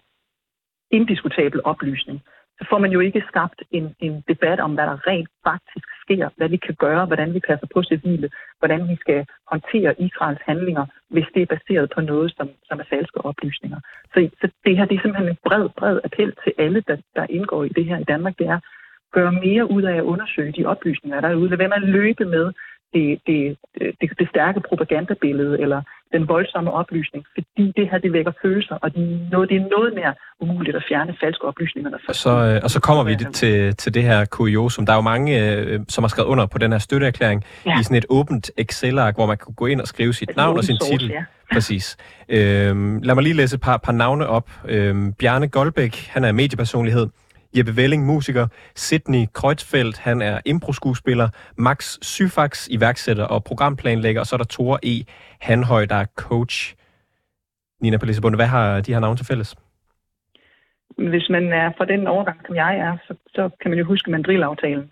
indiskutabel 0.91 1.61
oplysning. 1.63 2.21
Så 2.59 2.65
får 2.69 2.77
man 2.77 2.91
jo 2.91 2.99
ikke 2.99 3.23
skabt 3.27 3.63
en, 3.71 3.95
en 3.99 4.23
debat 4.27 4.59
om, 4.59 4.73
hvad 4.73 4.83
der 4.83 5.07
rent 5.07 5.29
faktisk 5.47 5.87
sker, 6.03 6.29
hvad 6.37 6.49
vi 6.49 6.57
kan 6.57 6.75
gøre, 6.75 7.05
hvordan 7.05 7.33
vi 7.33 7.39
passer 7.39 7.67
på 7.73 7.83
civile, 7.83 8.29
hvordan 8.59 8.89
vi 8.89 8.95
skal 8.95 9.25
håndtere 9.51 10.01
Israels 10.01 10.41
handlinger, 10.45 10.85
hvis 11.09 11.27
det 11.33 11.41
er 11.41 11.55
baseret 11.55 11.91
på 11.95 12.01
noget, 12.01 12.33
som, 12.37 12.49
som 12.67 12.79
er 12.79 12.83
falske 12.89 13.25
oplysninger. 13.25 13.79
Så, 14.13 14.29
så 14.41 14.49
det 14.65 14.77
her 14.77 14.85
det 14.85 14.95
er 14.95 15.01
simpelthen 15.01 15.29
en 15.29 15.43
bred, 15.45 15.69
bred 15.77 15.99
appel 16.03 16.33
til 16.43 16.53
alle, 16.57 16.83
der, 16.87 16.97
der 17.15 17.25
indgår 17.29 17.63
i 17.63 17.69
det 17.69 17.85
her 17.85 17.97
i 17.97 18.09
Danmark. 18.11 18.37
Det 18.39 18.47
er, 18.47 18.59
gøre 19.13 19.31
mere 19.31 19.71
ud 19.71 19.83
af 19.83 19.95
at 19.97 20.09
undersøge 20.13 20.51
de 20.51 20.65
oplysninger, 20.65 21.21
der 21.21 21.29
er 21.29 21.35
ude. 21.35 21.49
Lad 21.49 21.57
være 21.57 21.73
med 21.73 21.83
at 21.83 21.89
løbe 21.89 22.25
med 22.25 22.45
det, 22.93 23.19
det, 23.27 23.57
det, 24.01 24.19
det 24.19 24.29
stærke 24.29 24.59
propagandabillede 24.59 25.61
eller 25.61 25.81
den 26.13 26.27
voldsomme 26.27 26.71
oplysning, 26.71 27.25
fordi 27.35 27.73
det 27.77 27.89
her 27.89 27.97
det 27.97 28.13
vækker 28.13 28.31
følelser, 28.41 28.75
og 28.75 28.93
det 28.93 29.03
er 29.03 29.29
noget, 29.31 29.49
det 29.49 29.57
er 29.57 29.65
noget 29.77 29.93
mere 29.93 30.13
umuligt 30.39 30.75
at 30.77 30.83
fjerne 30.89 31.15
falske 31.23 31.43
oplysninger. 31.45 31.91
Og 32.07 32.15
så, 32.15 32.29
øh, 32.29 32.59
og 32.63 32.69
så 32.69 32.79
kommer 32.79 33.03
vi 33.03 33.15
til, 33.33 33.75
til 33.75 33.93
det 33.93 34.03
her 34.03 34.25
kuriosum. 34.25 34.85
Der 34.85 34.93
er 34.93 34.97
jo 34.97 35.01
mange, 35.01 35.45
øh, 35.45 35.79
som 35.89 36.03
har 36.03 36.09
skrevet 36.09 36.27
under 36.27 36.45
på 36.45 36.57
den 36.57 36.71
her 36.71 36.79
støtteerklæring 36.79 37.43
ja. 37.65 37.79
i 37.79 37.83
sådan 37.83 37.97
et 37.97 38.05
åbent 38.09 38.51
Excel-ark, 38.57 39.15
hvor 39.15 39.25
man 39.25 39.37
kan 39.37 39.53
gå 39.53 39.65
ind 39.65 39.81
og 39.81 39.87
skrive 39.87 40.13
sit 40.13 40.35
navn 40.35 40.57
og 40.57 40.63
sin 40.63 40.77
titel. 40.91 41.09
Ja. 41.09 41.23
Præcis. 41.53 41.97
Øhm, 42.29 42.99
lad 43.01 43.15
mig 43.15 43.23
lige 43.23 43.33
læse 43.33 43.55
et 43.55 43.61
par, 43.61 43.77
par 43.77 43.91
navne 43.91 44.27
op. 44.27 44.49
Øhm, 44.65 45.13
Bjarne 45.13 45.47
Goldbæk, 45.47 46.07
han 46.09 46.23
er 46.23 46.31
mediepersonlighed. 46.31 47.07
Jeppe 47.55 47.75
Velling, 47.75 48.05
musiker, 48.05 48.47
Sidney 48.75 49.25
Kreutzfeldt, 49.33 49.97
han 49.97 50.21
er 50.21 50.39
improskuespiller, 50.45 51.29
Max 51.57 51.97
Syfax, 52.01 52.67
iværksætter 52.71 53.23
og 53.23 53.43
programplanlægger, 53.43 54.21
og 54.21 54.27
så 54.27 54.35
er 54.35 54.37
der 54.37 54.45
Tore 54.45 54.79
E. 54.83 55.05
Hanhøj, 55.41 55.85
der 55.85 55.95
er 55.95 56.05
coach. 56.15 56.75
Nina 57.81 57.97
Palissabunde, 57.97 58.35
hvad 58.35 58.45
har 58.45 58.81
de 58.81 58.93
her 58.93 58.99
navne 58.99 59.17
til 59.17 59.25
fælles? 59.25 59.55
Hvis 60.97 61.29
man 61.29 61.53
er 61.53 61.71
fra 61.77 61.85
den 61.85 62.07
overgang, 62.07 62.39
som 62.45 62.55
jeg 62.55 62.77
er, 62.77 62.97
så, 63.07 63.15
så 63.35 63.49
kan 63.61 63.71
man 63.71 63.79
jo 63.79 63.85
huske 63.85 64.11
mandrilaftalen. 64.11 64.91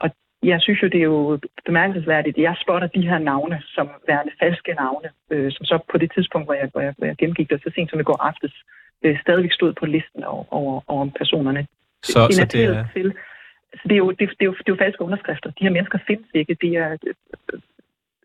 Og 0.00 0.10
jeg 0.42 0.60
synes 0.60 0.82
jo, 0.82 0.88
det 0.88 0.98
er 0.98 1.10
jo 1.14 1.38
bemærkelsesværdigt. 1.66 2.38
Jeg 2.38 2.56
spotter 2.62 2.88
de 2.88 3.08
her 3.08 3.18
navne 3.18 3.62
som 3.74 3.88
værende 4.08 4.32
falske 4.42 4.72
navne, 4.72 5.08
øh, 5.30 5.52
som 5.52 5.64
så 5.64 5.78
på 5.92 5.98
det 5.98 6.12
tidspunkt, 6.14 6.46
hvor 6.46 6.54
jeg, 6.54 6.68
hvor 6.72 6.80
jeg, 6.80 6.94
hvor 6.98 7.06
jeg 7.06 7.16
gennemgik 7.16 7.50
det, 7.50 7.62
så 7.62 7.70
sent 7.74 7.90
som 7.90 8.00
i 8.00 8.02
går 8.02 8.22
aftes, 8.22 8.54
øh, 9.02 9.20
stadigvæk 9.20 9.52
stod 9.52 9.72
på 9.72 9.86
listen 9.86 10.24
over, 10.24 10.44
over, 10.50 10.80
over 10.86 11.10
personerne. 11.18 11.66
Så, 12.12 12.20
så 12.38 12.44
det 12.52 12.64
er... 12.64 12.84
Til, 12.94 13.14
så 13.78 13.84
det 13.88 13.92
er, 13.92 14.02
jo, 14.04 14.10
det, 14.10 14.18
det, 14.18 14.44
er 14.44 14.44
jo, 14.50 14.52
det 14.52 14.68
er 14.68 14.72
jo 14.74 14.76
falske 14.84 15.02
underskrifter. 15.02 15.50
De 15.50 15.64
her 15.66 15.70
mennesker 15.70 15.98
findes 16.06 16.28
ikke. 16.34 16.56
Det 16.62 16.72
er, 16.76 16.96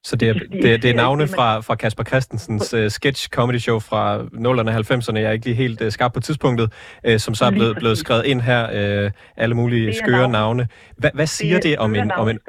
så 0.04 0.16
det 0.16 0.30
er, 0.30 0.34
det, 0.34 0.84
det 0.84 0.86
er 0.86 0.96
navne 0.96 1.28
fra, 1.28 1.60
fra 1.60 1.76
Kasper 1.76 2.04
Christensens 2.04 2.74
uh, 2.74 2.88
sketch 2.88 3.30
comedy 3.30 3.58
show 3.58 3.80
fra 3.80 4.18
0'erne 4.18 4.70
og 4.70 4.98
90'erne, 4.98 5.18
jeg 5.18 5.28
er 5.28 5.32
ikke 5.32 5.46
lige 5.46 5.56
helt 5.56 5.82
uh, 5.82 5.90
skarp 5.90 6.14
på 6.14 6.20
tidspunktet, 6.20 6.74
uh, 7.08 7.18
som 7.18 7.36
så 7.36 7.46
er 7.46 7.52
blevet, 7.52 7.76
blevet 7.76 7.98
skrevet 7.98 8.26
ind 8.26 8.42
her, 8.42 9.04
uh, 9.06 9.12
alle 9.38 9.56
mulige 9.56 9.94
skøre 9.94 10.30
navne. 10.30 10.68
Hva, 10.98 11.10
hvad 11.14 11.28
siger 11.28 11.56
det, 11.56 11.64
det 11.64 11.78
om 11.78 11.96
en, 11.96 12.12
om 12.12 12.30
en, 12.30 12.40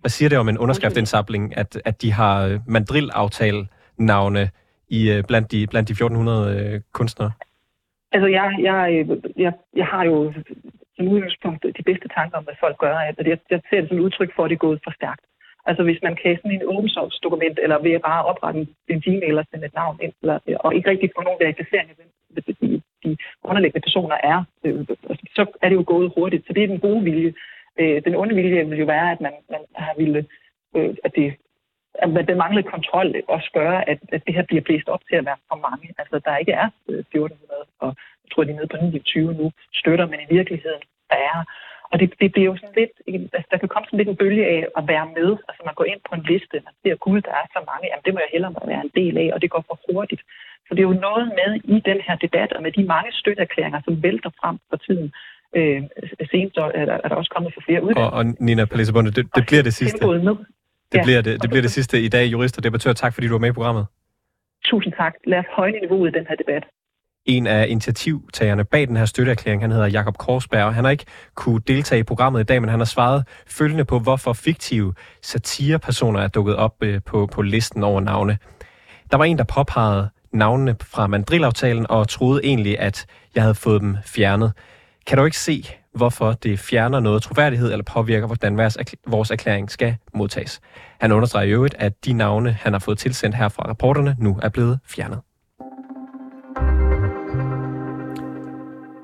hvad 0.00 0.10
siger 0.10 0.28
det 0.28 0.38
om 0.38 0.48
en 0.48 0.58
underskriftindsamling, 0.58 1.56
at, 1.56 1.82
at 1.84 2.02
de 2.02 2.12
har 2.12 2.60
mandrilaftale 2.66 3.66
navne 3.98 4.50
i, 4.88 5.18
uh, 5.18 5.24
blandt, 5.28 5.52
de, 5.52 5.66
blandt 5.66 5.88
de 5.88 5.92
1400 5.92 6.74
uh, 6.74 6.80
kunstnere? 6.92 7.30
Altså, 8.14 8.26
jeg, 8.26 8.56
jeg, 8.68 9.06
jeg, 9.36 9.52
jeg 9.76 9.86
har 9.86 10.04
jo 10.04 10.32
som 10.96 11.08
udgangspunkt 11.08 11.62
de 11.78 11.82
bedste 11.82 12.08
tanker 12.08 12.38
om, 12.38 12.44
hvad 12.44 12.54
folk 12.60 12.78
gør. 12.78 12.96
Altså, 12.96 13.22
jeg, 13.26 13.38
jeg 13.50 13.60
ser 13.70 13.80
det 13.80 13.88
som 13.88 13.98
et 13.98 14.06
udtryk 14.06 14.34
for, 14.34 14.44
at 14.44 14.50
det 14.50 14.56
er 14.56 14.66
gået 14.68 14.80
for 14.84 14.90
stærkt. 14.90 15.24
Altså 15.66 15.82
hvis 15.82 16.02
man 16.02 16.16
kan 16.22 16.36
sådan 16.36 16.50
en 16.50 16.68
open 16.68 16.88
source 16.88 17.18
dokument, 17.22 17.58
eller 17.62 17.78
ved 17.82 17.92
at 17.92 18.02
bare 18.02 18.24
oprette 18.24 18.66
en 18.88 19.00
Gmail 19.00 19.22
eller 19.22 19.44
sende 19.50 19.66
et 19.66 19.74
navn 19.74 19.98
ind, 20.02 20.12
eller, 20.22 20.38
og 20.64 20.74
ikke 20.74 20.90
rigtig 20.90 21.10
få 21.16 21.22
nogen 21.22 21.40
verificering 21.40 21.90
af, 21.90 21.96
hvem 21.96 22.56
de, 22.60 22.82
de 23.04 23.16
underliggende 23.44 23.86
personer 23.86 24.16
er, 24.32 24.44
øh, 24.64 24.78
altså, 25.10 25.24
så 25.36 25.46
er 25.62 25.68
det 25.68 25.76
jo 25.76 25.84
gået 25.86 26.12
hurtigt. 26.16 26.46
Så 26.46 26.52
det 26.52 26.62
er 26.62 26.66
den 26.66 26.80
gode 26.80 27.02
vilje. 27.04 27.34
Øh, 27.80 28.04
den 28.04 28.14
onde 28.14 28.34
vilje 28.34 28.68
vil 28.68 28.78
jo 28.78 28.84
være, 28.84 29.12
at 29.12 29.20
man, 29.20 29.32
man 29.50 29.60
har 29.74 29.94
ville, 29.96 30.26
øh, 30.76 30.94
at 31.04 31.14
det 31.14 31.34
at 31.94 32.28
den 32.28 32.38
manglende 32.42 32.70
kontrol 32.74 33.08
også 33.28 33.50
gør, 33.54 33.72
at, 33.90 33.98
at 34.12 34.22
det 34.26 34.34
her 34.34 34.42
bliver 34.42 34.62
blæst 34.62 34.88
op 34.88 35.02
til 35.08 35.16
at 35.16 35.26
være 35.28 35.40
for 35.48 35.58
mange. 35.68 35.86
Altså, 35.98 36.16
der 36.26 36.36
ikke 36.36 36.52
er 36.52 36.68
1400, 36.88 37.64
og 37.84 37.90
jeg 38.22 38.28
tror, 38.30 38.44
de 38.44 38.50
er 38.50 38.56
nede 38.56 38.72
på 38.72 38.76
29 38.76 39.34
nu, 39.40 39.52
støtter, 39.80 40.06
men 40.06 40.20
i 40.20 40.34
virkeligheden, 40.36 40.82
der 41.10 41.18
er. 41.32 41.38
Og 41.90 42.00
det, 42.00 42.08
det, 42.20 42.34
det 42.34 42.40
er 42.40 42.50
jo 42.52 42.56
sådan 42.56 42.78
lidt, 42.80 42.94
altså, 43.36 43.48
der 43.52 43.58
kan 43.58 43.68
komme 43.68 43.86
sådan 43.86 43.98
lidt 44.00 44.12
en 44.12 44.20
bølge 44.22 44.44
af 44.54 44.60
at 44.78 44.84
være 44.92 45.06
med. 45.18 45.30
Altså, 45.48 45.62
man 45.68 45.74
går 45.78 45.86
ind 45.92 46.00
på 46.08 46.12
en 46.14 46.26
liste, 46.30 46.56
man 46.66 46.74
ser, 46.82 46.94
gud, 47.06 47.20
der 47.28 47.34
er 47.40 47.46
så 47.56 47.60
mange, 47.70 47.84
jamen 47.90 48.04
det 48.06 48.14
må 48.14 48.18
jeg 48.24 48.32
hellere 48.34 48.54
være 48.72 48.84
en 48.88 48.94
del 49.00 49.14
af, 49.24 49.28
og 49.34 49.42
det 49.42 49.50
går 49.54 49.64
for 49.68 49.78
hurtigt. 49.86 50.22
Så 50.66 50.70
det 50.74 50.80
er 50.80 50.90
jo 50.92 51.04
noget 51.08 51.26
med 51.40 51.50
i 51.74 51.76
den 51.90 52.00
her 52.06 52.16
debat, 52.24 52.52
og 52.52 52.62
med 52.62 52.72
de 52.72 52.84
mange 52.94 53.10
støtteerklæringer, 53.20 53.80
som 53.84 54.02
vælter 54.02 54.30
frem 54.40 54.56
for 54.70 54.76
tiden, 54.86 55.12
Øh, 55.56 55.82
senest 56.30 56.56
er 56.56 56.84
der, 56.90 56.98
er 57.04 57.08
der 57.08 57.16
også 57.16 57.32
kommet 57.34 57.54
for 57.54 57.62
flere 57.66 57.82
uddannelser. 57.82 58.16
Og, 58.16 58.18
og 58.18 58.24
Nina 58.40 58.64
Palissabunde, 58.64 59.10
det, 59.10 59.24
det 59.36 59.44
bliver 59.46 59.62
det 59.62 59.74
sidste. 59.74 60.06
Det, 60.92 60.98
ja. 60.98 61.02
bliver 61.04 61.20
det, 61.22 61.42
det 61.42 61.50
bliver 61.50 61.62
det 61.62 61.70
sidste 61.70 62.02
i 62.02 62.08
dag, 62.08 62.26
jurist 62.26 62.58
og 62.58 62.64
debattør. 62.64 62.92
Tak 62.92 63.14
fordi 63.14 63.26
du 63.26 63.34
var 63.34 63.38
med 63.38 63.48
i 63.48 63.52
programmet. 63.52 63.86
Tusind 64.64 64.92
tak. 64.96 65.14
Lad 65.26 65.38
os 65.38 65.44
højne 65.56 65.80
niveauet 65.80 66.08
i 66.08 66.18
den 66.18 66.26
her 66.28 66.36
debat. 66.36 66.64
En 67.26 67.46
af 67.46 67.66
initiativtagerne 67.68 68.64
bag 68.64 68.88
den 68.88 68.96
her 68.96 69.04
støtteerklæring, 69.04 69.62
han 69.62 69.70
hedder 69.70 69.86
Jakob 69.86 70.18
Korsberg, 70.18 70.64
og 70.64 70.74
han 70.74 70.84
har 70.84 70.90
ikke 70.90 71.04
kunne 71.34 71.60
deltage 71.66 72.00
i 72.00 72.02
programmet 72.02 72.40
i 72.40 72.44
dag, 72.44 72.60
men 72.60 72.68
han 72.68 72.80
har 72.80 72.84
svaret 72.84 73.24
følgende 73.46 73.84
på, 73.84 73.98
hvorfor 73.98 74.32
fiktive 74.32 74.94
satirepersoner 75.22 76.20
er 76.20 76.28
dukket 76.28 76.56
op 76.56 76.74
øh, 76.82 77.00
på, 77.06 77.28
på 77.32 77.42
listen 77.42 77.82
over 77.82 78.00
navne. 78.00 78.38
Der 79.10 79.16
var 79.16 79.24
en, 79.24 79.38
der 79.38 79.44
påpegede 79.44 80.08
navnene 80.32 80.76
fra 80.82 81.06
mandrilaftalen 81.06 81.86
og 81.90 82.08
troede 82.08 82.40
egentlig, 82.44 82.78
at 82.78 83.06
jeg 83.34 83.42
havde 83.42 83.54
fået 83.54 83.80
dem 83.80 83.96
fjernet. 84.04 84.52
Kan 85.06 85.18
du 85.18 85.24
ikke 85.24 85.38
se, 85.38 85.64
hvorfor 85.94 86.32
det 86.32 86.58
fjerner 86.58 87.00
noget 87.00 87.22
troværdighed 87.22 87.72
eller 87.72 87.84
påvirker, 87.84 88.26
hvordan 88.26 88.56
vores 89.06 89.30
erklæring 89.30 89.70
skal 89.70 89.96
modtages? 90.14 90.60
Han 91.00 91.12
understreger 91.12 91.46
i 91.46 91.50
øvrigt, 91.50 91.74
at 91.78 92.04
de 92.04 92.12
navne, 92.12 92.52
han 92.52 92.72
har 92.72 92.80
fået 92.80 92.98
tilsendt 92.98 93.36
her 93.36 93.48
fra 93.48 93.68
rapporterne, 93.68 94.16
nu 94.18 94.38
er 94.42 94.48
blevet 94.48 94.78
fjernet. 94.86 95.20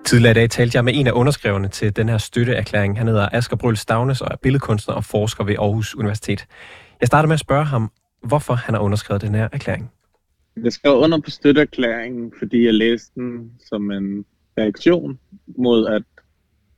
Tidligere 0.07 0.31
i 0.31 0.35
dag 0.35 0.51
talte 0.51 0.77
jeg 0.77 0.85
med 0.85 0.93
en 0.97 1.07
af 1.07 1.13
underskriverne 1.13 1.69
til 1.69 1.97
den 1.97 2.09
her 2.09 2.19
støtteerklæring. 2.19 2.99
Han 2.99 3.07
hedder 3.07 3.29
Asger 3.33 3.57
Bryl 3.57 3.77
Stavnes 3.77 4.21
og 4.21 4.29
er 4.31 4.37
billedkunstner 4.37 4.95
og 4.95 5.05
forsker 5.05 5.45
ved 5.45 5.55
Aarhus 5.59 5.95
Universitet. 5.95 6.47
Jeg 7.01 7.07
starter 7.07 7.27
med 7.27 7.35
at 7.35 7.41
spørge 7.41 7.65
ham, 7.65 7.91
hvorfor 8.23 8.55
han 8.55 8.75
har 8.75 8.81
underskrevet 8.81 9.23
den 9.23 9.35
her 9.35 9.49
erklæring. 9.53 9.91
Jeg 10.63 10.73
skrev 10.73 10.93
under 10.93 11.21
på 11.21 11.31
støtteerklæringen, 11.31 12.33
fordi 12.39 12.65
jeg 12.65 12.75
læste 12.75 13.11
den 13.15 13.53
som 13.69 13.91
en 13.91 14.25
reaktion 14.59 15.19
mod, 15.59 15.87
at 15.87 16.03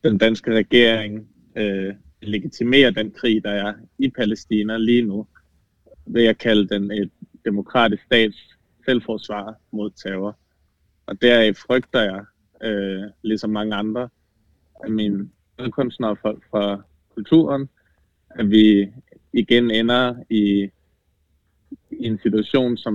den 0.05 0.19
danske 0.19 0.55
regering 0.55 1.29
øh, 1.57 1.95
legitimerer 2.23 2.91
den 2.91 3.11
krig, 3.11 3.45
der 3.45 3.51
er 3.51 3.75
i 3.99 4.11
Palæstina 4.11 4.77
lige 4.77 5.03
nu, 5.03 5.27
ved 6.07 6.27
at 6.27 6.39
kalde 6.39 6.69
den 6.69 6.91
et 6.91 7.11
demokratisk 7.45 8.03
stats 8.05 8.37
selvforsvar 8.85 9.55
mod 9.73 9.91
terror. 9.91 10.39
Og 11.07 11.23
der 11.23 11.53
frygter 11.53 12.01
jeg, 12.01 12.25
øh, 12.63 13.03
ligesom 13.23 13.51
mange 13.51 13.75
andre 13.75 14.09
af 14.85 14.91
mine 14.91 15.31
medkunstnere 15.59 16.11
og 16.11 16.19
folk 16.23 16.43
fra 16.51 16.83
kulturen, 17.15 17.69
at 18.31 18.51
vi 18.51 18.93
igen 19.33 19.71
ender 19.71 20.15
i, 20.31 20.71
i 21.91 22.07
en 22.07 22.19
situation 22.23 22.77
som 22.77 22.95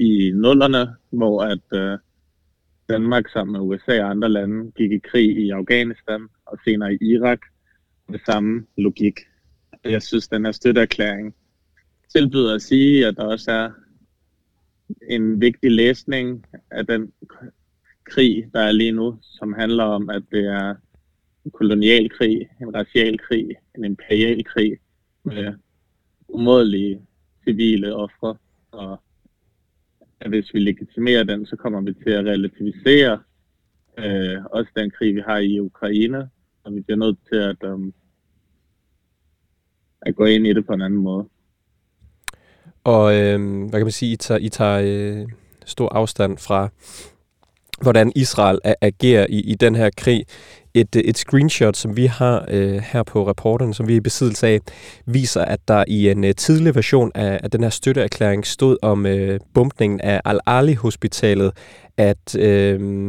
i 0.00 0.30
nullerne, 0.34 0.94
hvor 1.10 1.42
at 1.42 1.78
øh, 1.78 1.98
Danmark 2.88 3.28
sammen 3.28 3.52
med 3.52 3.60
USA 3.60 4.02
og 4.02 4.10
andre 4.10 4.28
lande 4.28 4.72
gik 4.72 4.92
i 4.92 4.98
krig 4.98 5.36
i 5.38 5.50
Afghanistan 5.50 6.28
og 6.46 6.58
senere 6.64 6.94
i 6.94 6.98
Irak 7.00 7.40
med 8.08 8.18
samme 8.26 8.66
logik. 8.76 9.20
Jeg 9.84 10.02
synes, 10.02 10.28
den 10.28 10.44
her 10.44 10.52
støtteerklæring 10.52 11.34
tilbyder 12.12 12.54
at 12.54 12.62
sige, 12.62 13.06
at 13.06 13.16
der 13.16 13.24
også 13.24 13.52
er 13.52 13.70
en 15.08 15.40
vigtig 15.40 15.70
læsning 15.70 16.46
af 16.70 16.86
den 16.86 17.12
krig, 18.04 18.50
der 18.52 18.60
er 18.60 18.72
lige 18.72 18.92
nu, 18.92 19.18
som 19.22 19.52
handler 19.52 19.84
om, 19.84 20.10
at 20.10 20.22
det 20.30 20.46
er 20.46 20.74
en 21.44 21.50
kolonial 21.50 22.10
krig, 22.10 22.48
en 22.60 22.74
racial 22.74 23.18
krig, 23.18 23.48
en 23.76 23.84
imperial 23.84 24.44
krig 24.44 24.78
med 25.24 25.54
umådelige 26.28 27.00
civile 27.44 27.94
ofre. 27.94 28.36
Og 28.70 29.02
at 30.24 30.30
hvis 30.30 30.54
vi 30.54 30.58
legitimerer 30.58 31.24
den, 31.24 31.46
så 31.46 31.56
kommer 31.56 31.80
vi 31.80 31.92
til 31.92 32.10
at 32.10 32.24
relativisere 32.24 33.20
øh, 33.98 34.44
også 34.44 34.70
den 34.76 34.90
krig, 34.90 35.14
vi 35.14 35.22
har 35.26 35.38
i 35.38 35.60
Ukraine, 35.60 36.30
og 36.64 36.74
vi 36.74 36.80
bliver 36.80 36.98
nødt 36.98 37.18
til 37.32 37.38
at, 37.38 37.56
øh, 37.64 37.92
at 40.02 40.16
gå 40.16 40.24
ind 40.24 40.46
i 40.46 40.52
det 40.52 40.66
på 40.66 40.72
en 40.72 40.82
anden 40.82 41.00
måde. 41.00 41.24
Og 42.84 43.14
øh, 43.14 43.60
hvad 43.60 43.80
kan 43.80 43.86
man 43.86 43.90
sige, 43.90 44.12
I 44.12 44.16
tager, 44.16 44.38
I 44.38 44.48
tager 44.48 44.80
øh, 44.84 45.28
stor 45.64 45.88
afstand 45.88 46.38
fra 46.38 46.68
hvordan 47.80 48.12
Israel 48.16 48.58
agerer 48.80 49.26
i, 49.28 49.40
i 49.40 49.54
den 49.54 49.74
her 49.74 49.90
krig. 49.96 50.24
Et, 50.74 50.96
et 50.96 51.18
screenshot, 51.18 51.76
som 51.76 51.96
vi 51.96 52.06
har 52.06 52.44
øh, 52.48 52.82
her 52.92 53.02
på 53.02 53.28
rapporten, 53.28 53.74
som 53.74 53.88
vi 53.88 53.92
er 53.92 53.96
i 53.96 54.00
besiddelse 54.00 54.46
af, 54.46 54.60
viser, 55.06 55.44
at 55.44 55.60
der 55.68 55.84
i 55.88 56.10
en 56.10 56.24
øh, 56.24 56.34
tidlig 56.34 56.74
version 56.74 57.10
af, 57.14 57.40
af 57.42 57.50
den 57.50 57.62
her 57.62 57.70
støtteerklæring 57.70 58.46
stod 58.46 58.76
om 58.82 59.06
øh, 59.06 59.40
bumpningen 59.54 60.00
af 60.00 60.20
Al-Ali-hospitalet, 60.24 61.52
at, 61.96 62.36
øh, 62.38 63.08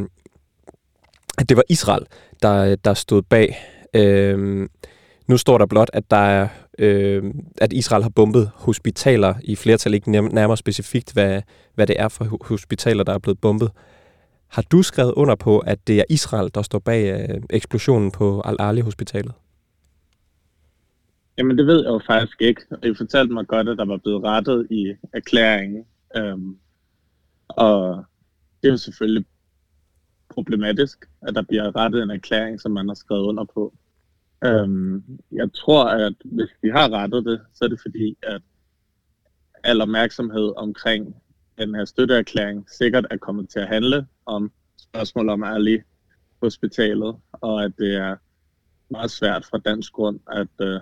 at 1.38 1.48
det 1.48 1.56
var 1.56 1.64
Israel, 1.68 2.06
der, 2.42 2.76
der 2.76 2.94
stod 2.94 3.22
bag. 3.22 3.58
Øh, 3.94 4.68
nu 5.26 5.36
står 5.36 5.58
der 5.58 5.66
blot, 5.66 5.90
at 5.92 6.10
der 6.10 6.16
er 6.16 6.48
øh, 6.78 7.22
at 7.58 7.72
Israel 7.72 8.02
har 8.02 8.10
bombet 8.10 8.50
hospitaler 8.54 9.34
i 9.42 9.56
flertal, 9.56 9.94
ikke 9.94 10.10
nærmere 10.10 10.56
specifikt, 10.56 11.12
hvad, 11.12 11.42
hvad 11.74 11.86
det 11.86 11.96
er 11.98 12.08
for 12.08 12.38
hospitaler, 12.40 13.04
der 13.04 13.14
er 13.14 13.18
blevet 13.18 13.40
bombet. 13.40 13.70
Har 14.48 14.62
du 14.62 14.82
skrevet 14.82 15.12
under 15.12 15.34
på, 15.34 15.58
at 15.58 15.86
det 15.86 15.98
er 15.98 16.04
Israel, 16.10 16.50
der 16.54 16.62
står 16.62 16.78
bag 16.78 17.30
øh, 17.30 17.42
eksplosionen 17.50 18.10
på 18.10 18.42
Al-Ali-hospitalet? 18.44 19.32
Jamen, 21.38 21.58
det 21.58 21.66
ved 21.66 21.82
jeg 21.82 21.90
jo 21.90 22.00
faktisk 22.06 22.42
ikke. 22.42 22.62
I 22.82 22.94
fortalte 22.94 23.34
mig 23.34 23.46
godt, 23.46 23.68
at 23.68 23.78
der 23.78 23.84
var 23.84 23.96
blevet 23.96 24.24
rettet 24.24 24.66
i 24.70 24.94
erklæringen. 25.12 25.84
Øhm, 26.16 26.58
og 27.48 28.04
det 28.62 28.68
er 28.68 28.72
jo 28.72 28.76
selvfølgelig 28.76 29.24
problematisk, 30.28 31.08
at 31.22 31.34
der 31.34 31.42
bliver 31.42 31.76
rettet 31.76 32.02
en 32.02 32.10
erklæring, 32.10 32.60
som 32.60 32.72
man 32.72 32.88
har 32.88 32.94
skrevet 32.94 33.22
under 33.22 33.44
på. 33.44 33.74
Øhm, 34.44 35.04
jeg 35.32 35.52
tror, 35.52 35.84
at 35.84 36.14
hvis 36.24 36.50
vi 36.62 36.68
har 36.68 36.90
rettet 36.90 37.24
det, 37.24 37.40
så 37.54 37.64
er 37.64 37.68
det 37.68 37.80
fordi, 37.80 38.16
at 38.22 38.42
al 39.64 39.80
opmærksomhed 39.80 40.52
omkring 40.56 41.16
den 41.58 41.74
her 41.74 41.84
støtteerklæring 41.84 42.70
sikkert 42.70 43.06
er 43.10 43.16
kommet 43.16 43.48
til 43.48 43.58
at 43.58 43.68
handle 43.68 44.06
om 44.26 44.52
spørgsmål 44.78 45.28
om 45.28 45.42
Ali 45.42 45.78
hospitalet, 46.42 47.16
og 47.32 47.64
at 47.64 47.72
det 47.78 47.94
er 47.94 48.16
meget 48.90 49.10
svært 49.10 49.44
fra 49.44 49.58
dansk 49.58 49.92
grund 49.92 50.20
at, 50.32 50.48
øh, 50.60 50.80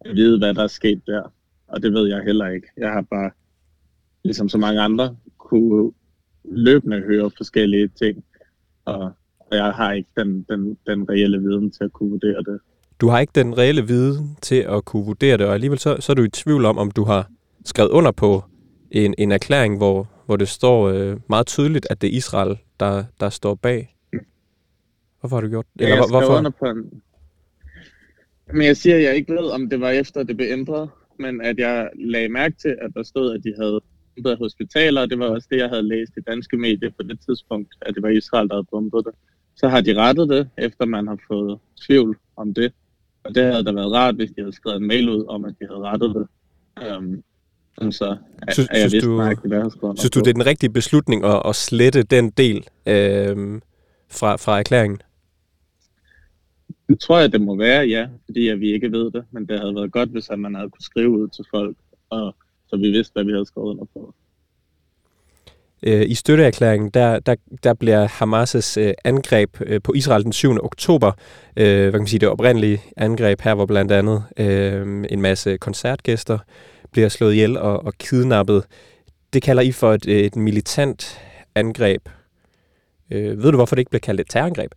at 0.00 0.16
vide, 0.16 0.38
hvad 0.38 0.54
der 0.54 0.62
er 0.62 0.66
sket 0.66 1.02
der. 1.06 1.32
Og 1.68 1.82
det 1.82 1.92
ved 1.92 2.08
jeg 2.08 2.22
heller 2.22 2.46
ikke. 2.46 2.66
Jeg 2.76 2.92
har 2.92 3.02
bare, 3.02 3.30
ligesom 4.24 4.48
så 4.48 4.58
mange 4.58 4.80
andre, 4.80 5.16
kunne 5.38 5.92
løbende 6.44 7.00
høre 7.00 7.30
forskellige 7.36 7.88
ting, 7.88 8.24
og 8.84 9.12
jeg 9.52 9.72
har 9.72 9.92
ikke 9.92 10.10
den, 10.16 10.46
den, 10.48 10.78
den 10.86 11.08
reelle 11.10 11.38
viden 11.38 11.70
til 11.70 11.84
at 11.84 11.92
kunne 11.92 12.10
vurdere 12.10 12.42
det. 12.42 12.60
Du 13.00 13.08
har 13.08 13.18
ikke 13.18 13.32
den 13.34 13.58
reelle 13.58 13.86
viden 13.86 14.36
til 14.42 14.66
at 14.68 14.84
kunne 14.84 15.06
vurdere 15.06 15.36
det, 15.36 15.46
og 15.46 15.54
alligevel 15.54 15.78
så, 15.78 15.96
så 16.00 16.12
er 16.12 16.14
du 16.14 16.22
i 16.22 16.28
tvivl 16.28 16.64
om, 16.64 16.78
om 16.78 16.90
du 16.90 17.04
har 17.04 17.30
skrevet 17.64 17.90
under 17.90 18.10
på 18.10 18.44
en, 18.90 19.14
en 19.18 19.32
erklæring, 19.32 19.76
hvor, 19.76 20.08
hvor 20.26 20.36
det 20.36 20.48
står 20.48 20.88
øh, 20.88 21.16
meget 21.28 21.46
tydeligt, 21.46 21.86
at 21.90 22.00
det 22.00 22.06
er 22.12 22.16
Israel, 22.16 22.58
der, 22.80 23.04
der 23.20 23.30
står 23.30 23.54
bag. 23.54 23.96
Hvorfor 25.20 25.36
har 25.36 25.40
du 25.40 25.48
gjort 25.48 25.66
det? 25.72 25.82
Eller, 25.82 25.96
ja, 25.96 26.02
jeg 26.02 26.10
hvorfor? 26.10 26.38
Under 26.38 26.50
på 26.50 26.64
en... 26.64 27.02
Men 28.52 28.66
jeg 28.66 28.76
siger, 28.76 28.96
at 28.96 29.02
jeg 29.02 29.16
ikke 29.16 29.32
ved, 29.32 29.50
om 29.50 29.70
det 29.70 29.80
var 29.80 29.90
efter, 29.90 30.22
det 30.22 30.36
blev 30.36 30.48
ændret, 30.50 30.90
men 31.18 31.40
at 31.40 31.58
jeg 31.58 31.90
lagde 31.94 32.28
mærke 32.28 32.56
til, 32.56 32.76
at 32.82 32.90
der 32.94 33.02
stod, 33.02 33.34
at 33.34 33.44
de 33.44 33.54
havde 33.60 33.80
bombet 34.16 34.38
hospitaler, 34.38 35.00
og 35.00 35.10
det 35.10 35.18
var 35.18 35.26
også 35.26 35.48
det, 35.50 35.56
jeg 35.56 35.68
havde 35.68 35.88
læst 35.88 36.12
i 36.16 36.20
danske 36.20 36.56
medier 36.56 36.90
på 36.90 37.02
det 37.02 37.20
tidspunkt, 37.28 37.74
at 37.82 37.94
det 37.94 38.02
var 38.02 38.08
Israel, 38.08 38.48
der 38.48 38.54
havde 38.54 38.66
bombet 38.70 39.04
det. 39.06 39.14
Så 39.56 39.68
har 39.68 39.80
de 39.80 39.94
rettet 39.94 40.28
det, 40.28 40.48
efter 40.58 40.84
man 40.84 41.06
har 41.06 41.18
fået 41.28 41.58
tvivl 41.86 42.16
om 42.36 42.54
det. 42.54 42.72
Og 43.24 43.34
det 43.34 43.44
havde 43.44 43.64
da 43.64 43.72
været 43.72 43.92
rart, 43.92 44.14
hvis 44.14 44.30
de 44.30 44.40
havde 44.40 44.52
skrevet 44.52 44.80
en 44.80 44.86
mail 44.86 45.08
ud 45.08 45.24
om, 45.28 45.44
at 45.44 45.54
de 45.60 45.66
havde 45.66 45.80
rettet 45.80 46.14
det. 46.14 46.26
Um, 46.96 47.22
så 47.90 48.16
er, 48.42 48.52
synes, 48.52 48.68
er 48.72 48.78
jeg 48.78 48.90
synes, 48.90 49.04
du, 49.04 49.16
mærke, 49.16 49.70
synes 49.96 50.10
du, 50.10 50.20
det 50.20 50.28
er 50.28 50.32
den 50.32 50.46
rigtige 50.46 50.70
beslutning 50.70 51.24
at, 51.24 51.42
at 51.44 51.56
slette 51.56 52.02
den 52.02 52.30
del 52.30 52.66
øh, 52.86 53.60
fra, 54.08 54.36
fra 54.36 54.58
erklæringen? 54.58 55.00
Det 56.88 57.00
tror 57.00 57.18
jeg, 57.18 57.32
det 57.32 57.40
må 57.40 57.56
være, 57.56 57.86
ja, 57.86 58.06
fordi 58.24 58.48
at 58.48 58.60
vi 58.60 58.72
ikke 58.72 58.92
ved 58.92 59.10
det. 59.10 59.24
Men 59.30 59.46
det 59.46 59.60
havde 59.60 59.74
været 59.74 59.92
godt, 59.92 60.08
hvis 60.08 60.30
man 60.38 60.54
havde 60.54 60.70
kunne 60.70 60.82
skrive 60.82 61.10
ud 61.10 61.28
til 61.28 61.44
folk, 61.50 61.76
og 62.10 62.36
så 62.66 62.76
vi 62.76 62.90
vidste, 62.90 63.12
hvad 63.12 63.24
vi 63.24 63.32
havde 63.32 63.46
skrevet 63.46 63.70
under 63.70 63.84
på. 63.94 64.14
Øh, 65.82 66.02
I 66.10 66.14
støtteerklæringen, 66.14 66.90
der, 66.90 67.18
der, 67.18 67.34
der 67.62 67.74
bliver 67.74 68.08
Hamas' 68.08 68.80
øh, 68.80 68.94
angreb 69.04 69.56
øh, 69.60 69.80
på 69.82 69.92
Israel 69.92 70.24
den 70.24 70.32
7. 70.32 70.50
oktober, 70.62 71.12
øh, 71.56 71.80
hvad 71.80 71.92
kan 71.92 72.00
man 72.00 72.06
sige, 72.06 72.20
det 72.20 72.28
oprindelige 72.28 72.82
angreb 72.96 73.40
her, 73.40 73.54
hvor 73.54 73.66
blandt 73.66 73.92
andet 73.92 74.24
øh, 74.36 75.04
en 75.10 75.22
masse 75.22 75.56
koncertgæster 75.56 76.38
bliver 76.96 77.08
slået 77.08 77.32
ihjel 77.32 77.58
og, 77.58 77.84
og 77.84 77.94
kidnappet. 77.94 78.64
Det 79.32 79.42
kalder 79.42 79.62
I 79.62 79.72
for 79.72 79.92
et, 79.92 80.08
øh, 80.08 80.20
et 80.20 80.36
militant 80.36 81.20
angreb. 81.54 82.08
Øh, 83.10 83.42
ved 83.42 83.50
du, 83.50 83.56
hvorfor 83.56 83.76
det 83.76 83.80
ikke 83.80 83.90
bliver 83.90 84.00
kaldt 84.00 84.20
et 84.20 84.26
terrorangreb? 84.30 84.72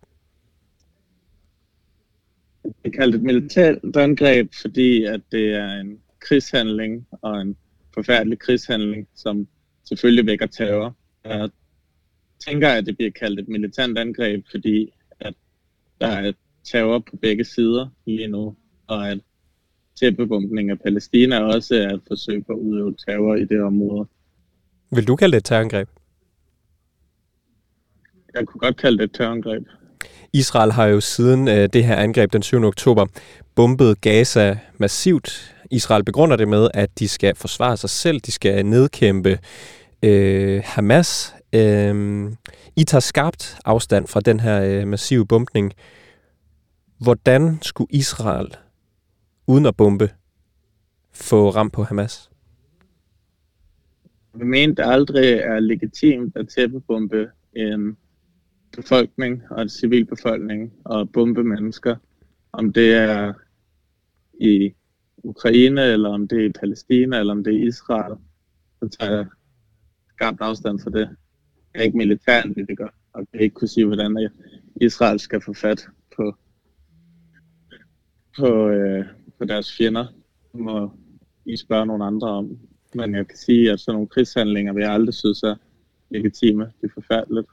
Det 2.64 2.74
er 2.86 2.90
kaldt 2.90 3.16
et 3.16 3.22
militært 3.22 3.78
angreb, 3.96 4.54
fordi 4.62 5.04
at 5.04 5.22
det 5.32 5.54
er 5.54 5.80
en 5.80 6.00
krigshandling 6.20 7.08
og 7.22 7.42
en 7.42 7.58
forfærdelig 7.94 8.40
krigshandling, 8.40 9.08
som 9.16 9.48
selvfølgelig 9.84 10.26
vækker 10.26 10.48
terror. 10.48 10.96
Jeg 11.26 11.50
tænker, 12.48 12.70
at 12.70 12.86
det 12.86 12.98
bliver 12.98 13.12
kaldt 13.12 13.40
et 13.40 13.48
militant 13.48 13.98
angreb, 13.98 14.46
fordi 14.52 14.94
at 15.20 15.34
der 16.02 16.08
er 16.08 16.32
terror 16.64 17.00
på 17.00 17.18
begge 17.18 17.46
sider 17.46 17.88
lige 18.06 18.28
nu, 18.28 18.56
og 18.88 19.10
at 19.10 19.20
tæppebumpning 20.00 20.70
af 20.72 20.80
Palæstina 20.80 21.40
også 21.40 21.76
er 21.76 21.94
et 21.94 22.02
forsøg 22.08 22.46
på 22.46 22.54
at 22.54 22.58
udøve 22.60 22.96
terror 23.08 23.36
i 23.36 23.46
det 23.46 23.62
område. 23.62 24.08
Vil 24.92 25.08
du 25.08 25.16
kalde 25.16 25.32
det 25.32 25.38
et 25.38 25.46
terrorangreb? 25.46 25.90
Jeg 28.34 28.48
kunne 28.48 28.60
godt 28.60 28.78
kalde 28.78 28.98
det 28.98 29.04
et 29.04 29.14
terrorangreb. 29.14 29.64
Israel 30.34 30.72
har 30.72 30.86
jo 30.86 31.00
siden 31.00 31.48
øh, 31.48 31.70
det 31.74 31.84
her 31.84 31.96
angreb 31.96 32.34
den 32.34 32.42
7. 32.42 32.64
oktober 32.64 33.06
bombet 33.56 34.02
Gaza 34.02 34.58
massivt. 34.78 35.56
Israel 35.72 36.04
begrunder 36.04 36.36
det 36.36 36.48
med, 36.48 36.70
at 36.74 37.00
de 37.00 37.08
skal 37.08 37.36
forsvare 37.36 37.78
sig 37.78 37.90
selv, 37.90 38.20
de 38.20 38.32
skal 38.32 38.66
nedkæmpe 38.66 39.40
øh, 40.04 40.62
Hamas. 40.66 41.36
Øh, 41.54 42.32
I 42.76 42.84
tager 42.84 43.00
skarpt 43.00 43.58
afstand 43.66 44.08
fra 44.08 44.20
den 44.20 44.40
her 44.40 44.64
øh, 44.64 44.88
massive 44.88 45.28
bombning. 45.28 45.74
Hvordan 47.00 47.60
skulle 47.62 47.88
Israel, 47.92 48.48
uden 49.50 49.66
at 49.66 49.76
bombe, 49.76 50.10
få 51.12 51.50
ramt 51.50 51.74
på 51.74 51.84
Hamas? 51.84 52.32
Vi 54.34 54.46
mener, 54.46 54.76
det 54.76 54.84
aldrig 54.86 55.30
er 55.34 55.60
legitimt 55.60 56.38
at 56.38 56.48
tæppebombe 56.50 57.30
en 57.56 57.98
befolkning 58.76 59.44
og 59.50 59.62
en 59.62 59.70
civilbefolkning 59.70 60.74
og 60.86 61.12
bombe 61.12 61.44
mennesker. 61.44 61.96
Om 62.52 62.74
det 62.74 62.94
er 62.94 63.34
i 64.42 64.74
Ukraine, 65.24 65.84
eller 65.84 66.10
om 66.10 66.28
det 66.28 66.42
er 66.42 66.46
i 66.46 66.52
Palæstina, 66.52 67.20
eller 67.20 67.34
om 67.34 67.44
det 67.44 67.54
er 67.54 67.68
Israel, 67.68 68.16
så 68.80 68.98
tager 69.00 69.16
jeg 69.16 69.26
skarpt 70.16 70.42
afstand 70.42 70.80
for 70.80 70.90
det. 70.90 71.10
Jeg 71.74 71.80
er 71.80 71.84
ikke 71.84 71.98
militæranalytiker, 71.98 72.88
og 73.14 73.28
kan 73.32 73.42
ikke 73.42 73.54
kunne 73.54 73.68
sige, 73.68 73.86
hvordan 73.86 74.30
Israel 74.82 75.20
skal 75.20 75.42
få 75.42 75.54
fat 75.54 75.88
på, 76.16 76.36
på, 78.38 78.70
øh, 78.70 79.06
på 79.40 79.46
deres 79.46 79.78
fjender. 79.78 80.06
Det 80.52 80.60
må 80.60 80.92
I 81.46 81.58
spørge 81.58 81.86
nogle 81.86 82.06
andre 82.06 82.28
om. 82.28 82.58
Men 82.94 83.16
jeg 83.16 83.28
kan 83.28 83.38
sige, 83.38 83.72
at 83.72 83.80
sådan 83.80 83.94
nogle 83.94 84.08
krigshandlinger 84.08 84.74
vil 84.74 84.82
jeg 84.82 84.92
aldrig 84.92 85.14
synes 85.14 85.44
er 85.44 85.56
legitime. 86.10 86.64
Det 86.82 86.88
er 86.88 86.94
forfærdeligt. 86.94 87.48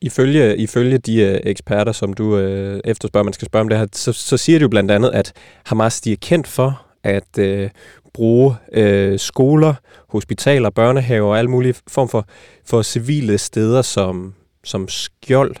Ifølge, 0.00 0.56
ifølge 0.56 0.98
de 0.98 1.22
øh, 1.22 1.40
eksperter, 1.42 1.92
som 1.92 2.12
du 2.12 2.36
øh, 2.36 2.80
efterspørger, 2.84 3.24
man 3.24 3.32
skal 3.32 3.46
spørge 3.46 3.60
om 3.60 3.68
det 3.68 3.78
her, 3.78 3.86
så, 3.92 4.12
så 4.12 4.36
siger 4.36 4.58
du 4.58 4.62
jo 4.62 4.68
blandt 4.68 4.90
andet, 4.90 5.10
at 5.10 5.32
Hamas 5.64 6.00
de 6.00 6.12
er 6.12 6.16
kendt 6.20 6.46
for 6.46 6.86
at 7.02 7.38
øh, 7.38 7.70
bruge 8.14 8.54
øh, 8.72 9.18
skoler, 9.18 9.74
hospitaler, 10.08 10.70
børnehaver 10.70 11.28
og 11.28 11.38
alle 11.38 11.50
mulige 11.50 11.74
form 11.88 12.08
for, 12.08 12.26
for 12.64 12.82
civile 12.82 13.38
steder 13.38 13.82
som, 13.82 14.34
som 14.64 14.88
skjold, 14.88 15.56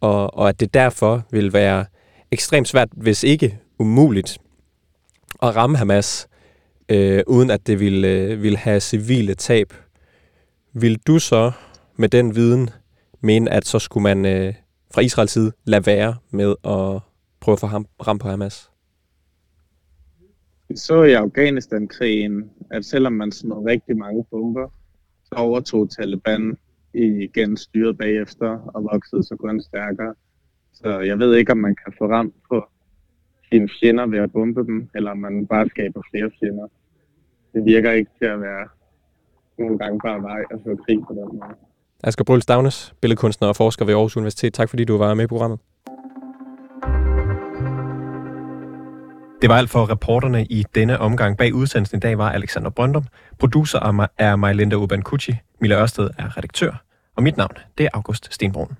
og, 0.00 0.34
og 0.34 0.48
at 0.48 0.60
det 0.60 0.74
derfor 0.74 1.22
vil 1.30 1.52
være 1.52 1.84
ekstremt 2.30 2.68
svært, 2.68 2.88
hvis 2.92 3.24
ikke 3.24 3.58
umuligt, 3.78 4.38
at 5.42 5.56
ramme 5.56 5.76
Hamas, 5.76 6.28
øh, 6.88 7.22
uden 7.26 7.50
at 7.50 7.66
det 7.66 7.80
vil, 7.80 8.04
øh, 8.04 8.42
vil 8.42 8.56
have 8.56 8.80
civile 8.80 9.34
tab. 9.34 9.72
Vil 10.72 10.98
du 11.06 11.18
så 11.18 11.52
med 11.96 12.08
den 12.08 12.34
viden 12.34 12.70
mene, 13.20 13.50
at 13.50 13.66
så 13.66 13.78
skulle 13.78 14.02
man 14.02 14.26
øh, 14.26 14.54
fra 14.94 15.00
Israels 15.00 15.32
side 15.32 15.52
lade 15.64 15.86
være 15.86 16.16
med 16.30 16.50
at 16.50 17.00
prøve 17.40 17.52
at 17.52 17.60
få 17.60 17.66
ham, 17.66 17.86
ram 18.06 18.18
på 18.18 18.28
Hamas? 18.28 18.70
Vi 20.68 20.76
så 20.76 21.02
i 21.02 21.12
Afghanistan-krigen, 21.12 22.50
at 22.70 22.84
selvom 22.84 23.12
man 23.12 23.32
smed 23.32 23.56
rigtig 23.66 23.96
mange 23.96 24.24
bomber, 24.30 24.68
så 25.24 25.34
overtog 25.34 25.90
Taliban 25.90 26.56
igen 26.94 27.56
styret 27.56 27.98
bagefter 27.98 28.48
og 28.74 28.84
voksede 28.92 29.22
så 29.22 29.36
kun 29.36 29.60
stærkere. 29.60 30.14
Så 30.72 31.00
jeg 31.00 31.18
ved 31.18 31.34
ikke, 31.34 31.52
om 31.52 31.58
man 31.58 31.76
kan 31.84 31.92
få 31.98 32.06
ramt 32.06 32.34
på 32.48 32.68
sine 33.54 33.68
fjender 33.80 34.06
ved 34.06 34.18
at 34.18 34.32
bombe 34.32 34.60
dem, 34.64 34.88
eller 34.94 35.10
om 35.10 35.18
man 35.18 35.46
bare 35.46 35.68
skaber 35.68 36.00
flere 36.10 36.30
fjender. 36.40 36.66
Det 37.54 37.64
virker 37.64 37.90
ikke 37.92 38.10
til 38.18 38.24
at 38.24 38.40
være 38.40 38.68
nogle 39.58 39.78
gange 39.78 40.00
bare 40.04 40.22
vej 40.22 40.40
at 40.50 40.58
føre 40.64 40.76
krig 40.76 40.98
på 41.08 41.12
den 41.12 41.38
måde. 41.38 41.54
Asger 42.04 42.24
Brøl 42.24 42.42
Stavnes, 42.42 42.94
billedkunstner 43.00 43.48
og 43.48 43.56
forsker 43.56 43.84
ved 43.84 43.94
Aarhus 43.94 44.16
Universitet. 44.16 44.54
Tak 44.54 44.68
fordi 44.68 44.84
du 44.84 44.98
var 44.98 45.14
med 45.14 45.24
i 45.24 45.26
programmet. 45.26 45.58
Det 49.42 49.50
var 49.50 49.56
alt 49.56 49.70
for 49.70 49.90
reporterne 49.90 50.44
i 50.44 50.64
denne 50.74 50.98
omgang. 50.98 51.38
Bag 51.38 51.54
udsendelsen 51.54 51.96
i 51.96 52.00
dag 52.00 52.18
var 52.18 52.30
Alexander 52.30 52.70
Brøndum. 52.70 53.04
Producer 53.38 54.08
er 54.18 54.36
Majlinda 54.36 54.76
Urban 54.76 55.02
Kucci. 55.02 55.32
Mille 55.60 55.80
Ørsted 55.80 56.10
er 56.18 56.36
redaktør. 56.36 56.84
Og 57.16 57.22
mit 57.22 57.36
navn, 57.36 57.56
det 57.78 57.84
er 57.84 57.90
August 57.94 58.34
Stenbrun. 58.34 58.76